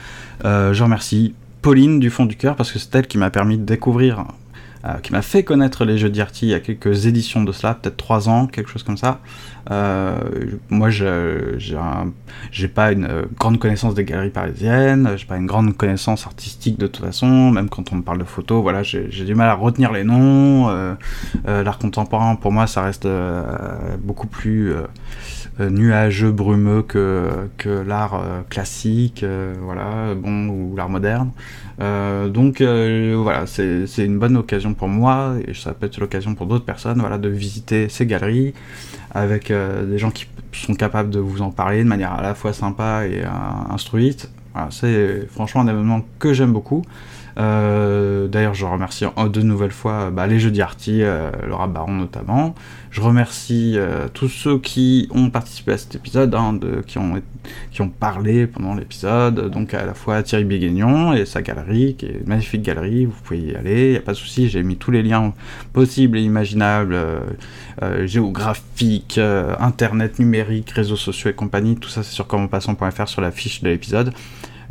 [0.44, 3.58] Euh, je remercie Pauline du fond du cœur parce que c'est elle qui m'a permis
[3.58, 4.26] de découvrir,
[4.84, 7.76] euh, qui m'a fait connaître les jeux d'Yarty il y a quelques éditions de cela,
[7.76, 9.22] peut-être 3 ans, quelque chose comme ça.
[9.72, 10.18] Euh,
[10.70, 13.08] moi, j'ai pas une
[13.40, 17.70] grande connaissance des galeries parisiennes, j'ai pas une grande connaissance artistique de toute façon, même
[17.70, 20.68] quand on me parle de photos, voilà, j'ai du mal à retenir les noms.
[21.46, 23.08] L'art contemporain, pour moi, ça reste
[24.04, 24.74] beaucoup plus
[25.60, 31.32] nuageux, brumeux que, que l'art euh, classique, euh, voilà, bon, ou l'art moderne.
[31.80, 36.36] Euh, donc euh, voilà, c'est une bonne occasion pour moi, et ça peut être l'occasion
[36.36, 38.54] pour d'autres personnes, voilà, de visiter ces galeries
[39.12, 42.36] avec euh, des gens qui sont capables de vous en parler de manière à la
[42.36, 43.28] fois sympa et euh,
[43.70, 44.30] instruite.
[44.54, 46.84] Voilà, c'est franchement un événement que j'aime beaucoup.
[47.38, 52.56] Euh, D'ailleurs, je remercie de nouvelles fois bah, les Jeudis Arty, euh, Laura Baron notamment.
[52.90, 58.48] Je remercie euh, tous ceux qui ont participé à cet épisode, hein, qui, ont, parlé
[58.48, 59.50] pendant l'épisode.
[59.52, 63.16] Donc à la fois Thierry Béguignon et sa galerie, qui est une magnifique galerie, vous
[63.24, 65.34] pouvez y aller, il n'y a pas de souci, j'ai mis tous les liens
[65.74, 66.98] possibles et imaginables,
[68.06, 69.20] géographiques,
[69.60, 71.76] internet, numérique, réseaux sociaux et compagnie.
[71.76, 74.12] Tout ça c'est sur commentpassant.fr sur la fiche de l'épisode.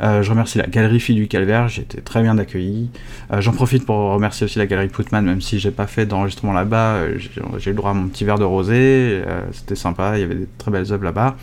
[0.01, 2.89] Euh, je remercie la Galerie Fille du Calvaire, j'ai été très bien accueilli.
[3.31, 6.53] Euh, J'en profite pour remercier aussi la Galerie Putman, même si j'ai pas fait d'enregistrement
[6.53, 7.17] là-bas, euh,
[7.57, 10.35] j'ai eu le droit à mon petit verre de rosé, c'était sympa, il y avait
[10.35, 11.35] des très belles œuvres là-bas.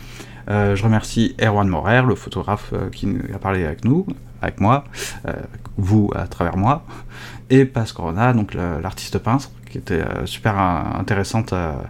[0.47, 4.05] Je remercie Erwan Morer, le photographe qui a parlé avec nous,
[4.41, 4.83] avec moi,
[5.77, 6.85] vous à travers moi,
[7.49, 11.81] et Paz Corona, donc l'artiste peintre, qui était super intéressante à,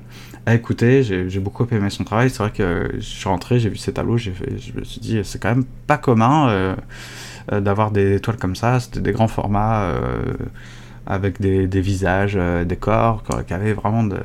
[0.45, 1.03] à écouter.
[1.03, 2.29] J'ai beaucoup aimé son travail.
[2.29, 4.31] C'est vrai que je suis rentré, j'ai vu ces tableaux, je
[4.75, 6.75] me suis dit, c'est quand même pas commun
[7.51, 8.79] d'avoir des toiles comme ça.
[8.79, 9.93] C'était des grands formats
[11.07, 14.19] avec des, visages, des corps, qui avaient vraiment de,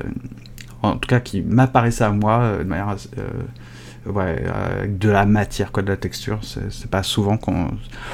[0.81, 2.95] en tout cas qui m'apparaissait à moi de manière
[4.05, 6.39] ouais, avec de la matière, quoi, de la texture.
[6.41, 7.67] C'est pas souvent qu'on.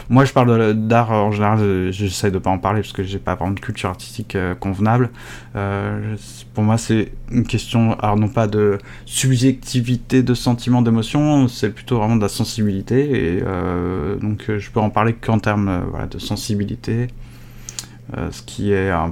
[0.09, 3.35] Moi, je parle d'art en général, j'essaie de pas en parler parce que j'ai pas
[3.35, 5.09] vraiment de culture artistique euh, convenable.
[5.55, 6.15] Euh,
[6.53, 11.97] pour moi, c'est une question, alors non pas de subjectivité, de sentiment, d'émotion, c'est plutôt
[11.97, 13.35] vraiment de la sensibilité.
[13.37, 17.07] Et euh, donc, je peux en parler qu'en termes de sensibilité.
[18.31, 19.11] ce qui est un euh,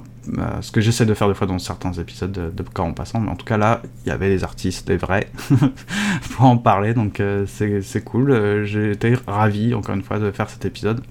[0.62, 3.30] ce que j'essaie de faire des fois dans certains épisodes de, de en passant, mais
[3.30, 5.30] en tout cas là, il y avait des artistes, des vrais,
[6.32, 8.32] pour en parler, donc euh, c'est cool.
[8.32, 11.02] Euh, j'ai été ravi, encore une fois, de faire cet épisode.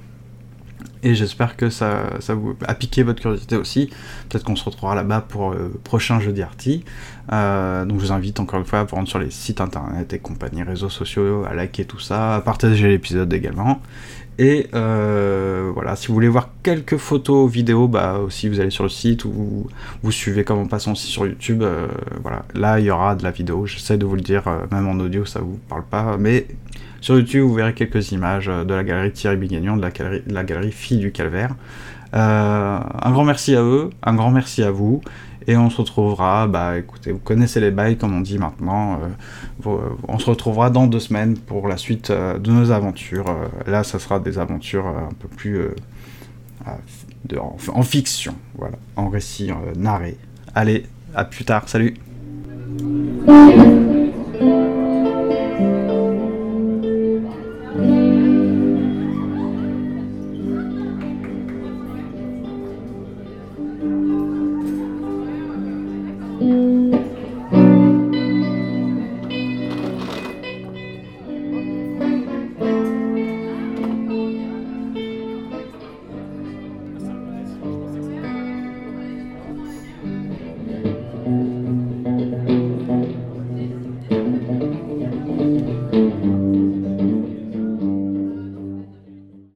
[1.02, 3.90] Et j'espère que ça, ça vous a piqué votre curiosité aussi.
[4.28, 6.82] Peut-être qu'on se retrouvera là-bas pour le prochain jeudi Arty.
[7.28, 10.18] donc je vous invite encore une fois à vous rendre sur les sites internet et
[10.18, 13.82] compagnie, réseaux sociaux, à liker tout ça, à partager l'épisode également.
[14.38, 18.82] Et euh, voilà, si vous voulez voir quelques photos, vidéos, bah aussi vous allez sur
[18.82, 19.68] le site ou
[20.02, 21.62] vous suivez comme en passant aussi sur YouTube.
[21.62, 21.86] Euh,
[22.20, 23.66] voilà, là il y aura de la vidéo.
[23.66, 26.46] J'essaie de vous le dire, euh, même en audio ça vous parle pas, mais
[27.00, 30.34] sur YouTube vous verrez quelques images de la galerie Thierry Bigagnon, de la galerie, de
[30.34, 31.54] la galerie Fille du Calvaire.
[32.12, 35.00] un grand merci à eux, un grand merci à vous.
[35.46, 38.94] Et on se retrouvera, bah écoutez, vous connaissez les bails comme on dit maintenant.
[38.94, 39.78] Euh, euh,
[40.08, 43.26] on se retrouvera dans deux semaines pour la suite euh, de nos aventures.
[43.66, 45.60] là, ça sera des aventures un peu plus
[47.72, 50.16] en, fiction, voilà, en récit narré.
[50.54, 51.94] Allez, à plus tard, salut